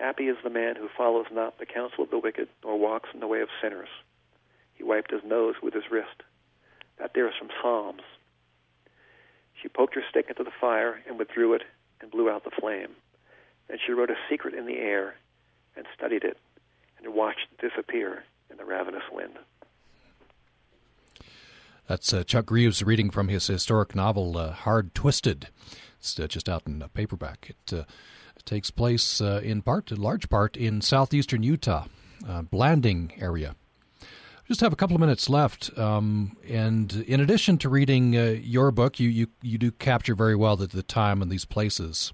[0.00, 3.20] Happy is the man who follows not the counsel of the wicked, nor walks in
[3.20, 3.90] the way of sinners.
[4.72, 6.22] He wiped his nose with his wrist.
[6.98, 8.00] That there is from Psalms.
[9.60, 11.64] She poked her stick into the fire and withdrew it
[12.00, 12.96] and blew out the flame.
[13.68, 15.16] Then she wrote a secret in the air
[15.76, 16.38] and studied it
[16.96, 19.38] and watched it disappear in the ravenous wind.
[21.86, 25.48] That's uh, Chuck Greaves reading from his historic novel uh, Hard Twisted.
[25.98, 27.50] It's uh, just out in paperback.
[27.50, 27.84] It, uh,
[28.44, 31.86] takes place uh, in part, in large part, in southeastern Utah,
[32.28, 33.54] uh, Blanding area
[34.50, 35.70] just have a couple of minutes left.
[35.78, 40.34] Um, and in addition to reading uh, your book, you, you, you do capture very
[40.34, 42.12] well the, the time and these places.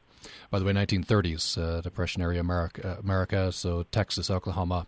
[0.51, 4.87] By the way, 1930s, uh, Depression area America, America, so Texas, Oklahoma,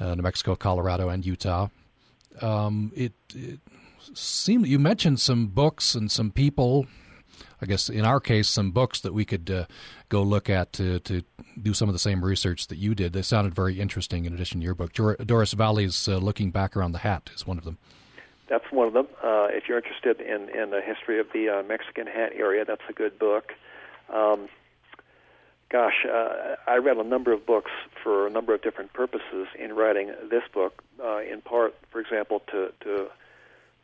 [0.00, 1.68] uh, New Mexico, Colorado, and Utah.
[2.42, 3.60] Um, it, it
[4.14, 6.88] seemed you mentioned some books and some people.
[7.60, 9.64] I guess in our case, some books that we could uh,
[10.08, 11.22] go look at to, to
[11.60, 13.12] do some of the same research that you did.
[13.12, 14.24] They sounded very interesting.
[14.24, 17.58] In addition to your book, Doris Valle's uh, "Looking Back Around the Hat" is one
[17.58, 17.78] of them.
[18.48, 19.08] That's one of them.
[19.22, 22.82] Uh, if you're interested in in the history of the uh, Mexican Hat area, that's
[22.88, 23.52] a good book.
[24.12, 24.48] Um,
[25.70, 27.70] gosh, uh, I read a number of books
[28.02, 30.82] for a number of different purposes in writing this book.
[31.02, 33.08] Uh, in part, for example, to to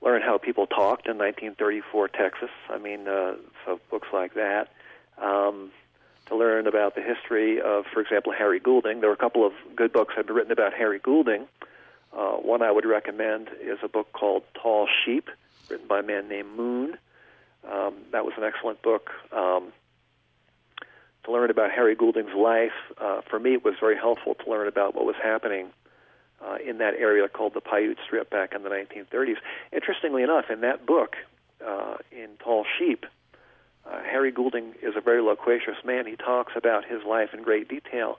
[0.05, 2.50] learn how people talked in 1934 Texas.
[2.68, 3.34] I mean, uh,
[3.64, 4.68] so books like that.
[5.20, 5.70] Um,
[6.26, 9.00] to learn about the history of, for example, Harry Goulding.
[9.00, 11.46] There are a couple of good books that have been written about Harry Goulding.
[12.16, 15.28] Uh, one I would recommend is a book called Tall Sheep,
[15.68, 16.96] written by a man named Moon.
[17.70, 19.11] Um, that was an excellent book.
[19.32, 19.72] Um,
[21.24, 24.68] to learn about Harry Goulding's life, uh, for me, it was very helpful to learn
[24.68, 25.68] about what was happening
[26.43, 29.37] uh, in that area called the Paiute Strip back in the 1930s.
[29.72, 31.16] Interestingly enough, in that book,
[31.66, 33.07] uh, in Tall Sheep,
[33.87, 36.07] uh, Harry Goulding is a very loquacious man.
[36.07, 38.18] He talks about his life in great detail.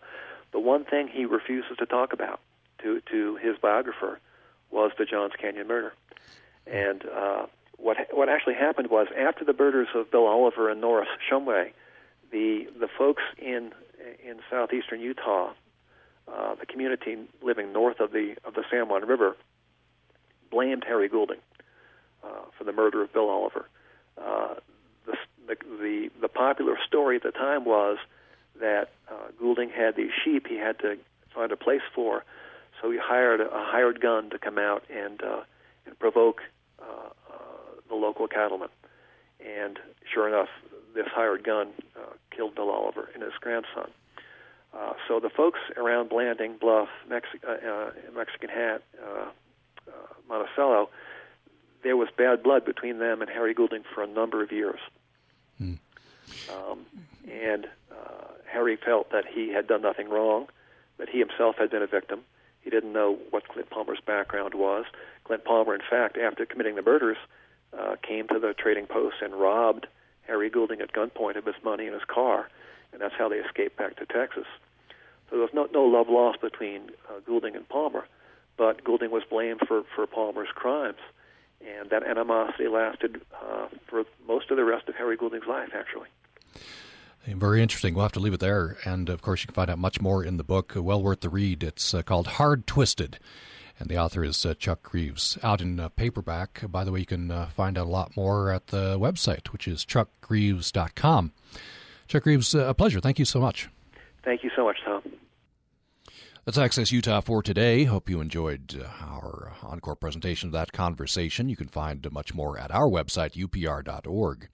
[0.51, 2.39] The one thing he refuses to talk about
[2.83, 4.19] to, to his biographer
[4.71, 5.93] was the Johns Canyon murder.
[6.67, 7.45] And uh,
[7.77, 11.71] what what actually happened was after the murders of Bill Oliver and Norris Shumway,
[12.31, 13.71] the the folks in
[14.23, 15.51] in southeastern Utah,
[16.31, 19.35] uh, the community living north of the of the San Juan River,
[20.49, 21.39] blamed Harry Goulding
[22.23, 23.67] uh, for the murder of Bill Oliver.
[24.17, 24.55] Uh,
[25.05, 25.17] the,
[25.47, 27.97] the the the popular story at the time was
[28.59, 30.97] that uh, Goulding had these sheep he had to
[31.33, 32.23] find a place for,
[32.81, 35.41] so he hired a hired gun to come out and uh,
[35.85, 36.41] and provoke
[36.81, 37.35] uh, uh,
[37.89, 38.69] the local cattlemen.
[39.45, 39.77] And
[40.11, 40.49] sure enough,
[40.95, 43.91] this hired gun uh, killed Bill Oliver and his grandson.
[44.77, 47.15] Uh, so the folks around Blanding, Bluff, uh,
[47.47, 49.29] uh, Mexican Hat, uh,
[49.87, 49.91] uh,
[50.27, 50.89] Monticello,
[51.83, 54.79] there was bad blood between them and Harry Goulding for a number of years.
[55.57, 55.75] Hmm.
[56.51, 56.85] Um,
[57.31, 60.47] and uh, Harry felt that he had done nothing wrong,
[60.97, 62.21] that he himself had been a victim.
[62.61, 64.85] He didn't know what Clint Palmer's background was.
[65.23, 67.17] Clint Palmer, in fact, after committing the murders,
[67.77, 69.87] uh, came to the trading post and robbed
[70.27, 72.49] Harry Goulding at gunpoint of his money and his car,
[72.91, 74.45] and that's how they escaped back to Texas.
[75.29, 78.05] So there was no, no love lost between uh, Goulding and Palmer,
[78.57, 80.99] but Goulding was blamed for, for Palmer's crimes,
[81.65, 86.07] and that animosity lasted uh, for most of the rest of Harry Goulding's life, actually.
[87.27, 87.95] Very interesting.
[87.95, 88.77] We'll have to leave it there.
[88.85, 90.73] And of course, you can find out much more in the book.
[90.75, 91.63] Well worth the read.
[91.63, 93.17] It's uh, called Hard Twisted
[93.79, 95.37] and the author is uh, Chuck Greaves.
[95.43, 98.51] Out in uh, paperback, by the way, you can uh, find out a lot more
[98.51, 101.33] at the website, which is chuckgreaves.com.
[102.07, 102.99] Chuck Greaves, uh, a pleasure.
[102.99, 103.69] Thank you so much.
[104.23, 105.01] Thank you so much, Tom.
[106.45, 107.85] That's Access Utah for today.
[107.85, 111.49] Hope you enjoyed uh, our encore presentation of that conversation.
[111.49, 114.47] You can find much more at our website, upr.org.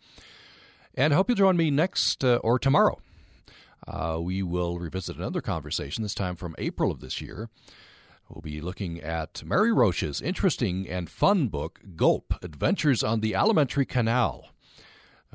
[0.95, 2.99] And I hope you'll join me next uh, or tomorrow.
[4.19, 7.49] we will revisit another conversation, this time from April of this year.
[8.33, 13.85] We'll be looking at Mary Roach's interesting and fun book, Gulp Adventures on the Alimentary
[13.85, 14.50] Canal,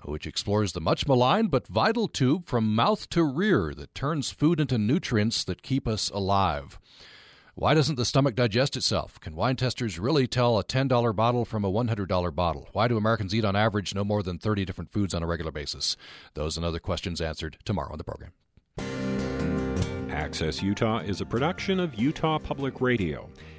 [0.05, 4.61] which explores the much maligned but vital tube from mouth to rear that turns food
[4.61, 6.79] into nutrients that keep us alive.
[7.55, 9.19] Why doesn't the stomach digest itself?
[9.19, 12.69] Can wine testers really tell a $10 bottle from a $100 bottle?
[12.73, 15.53] Why do Americans eat on average no more than 30 different foods on a regular
[15.53, 15.97] basis?
[16.35, 18.33] Those and other questions answered tomorrow on the program.
[20.11, 23.31] Access Utah is a production of Utah Public Radio.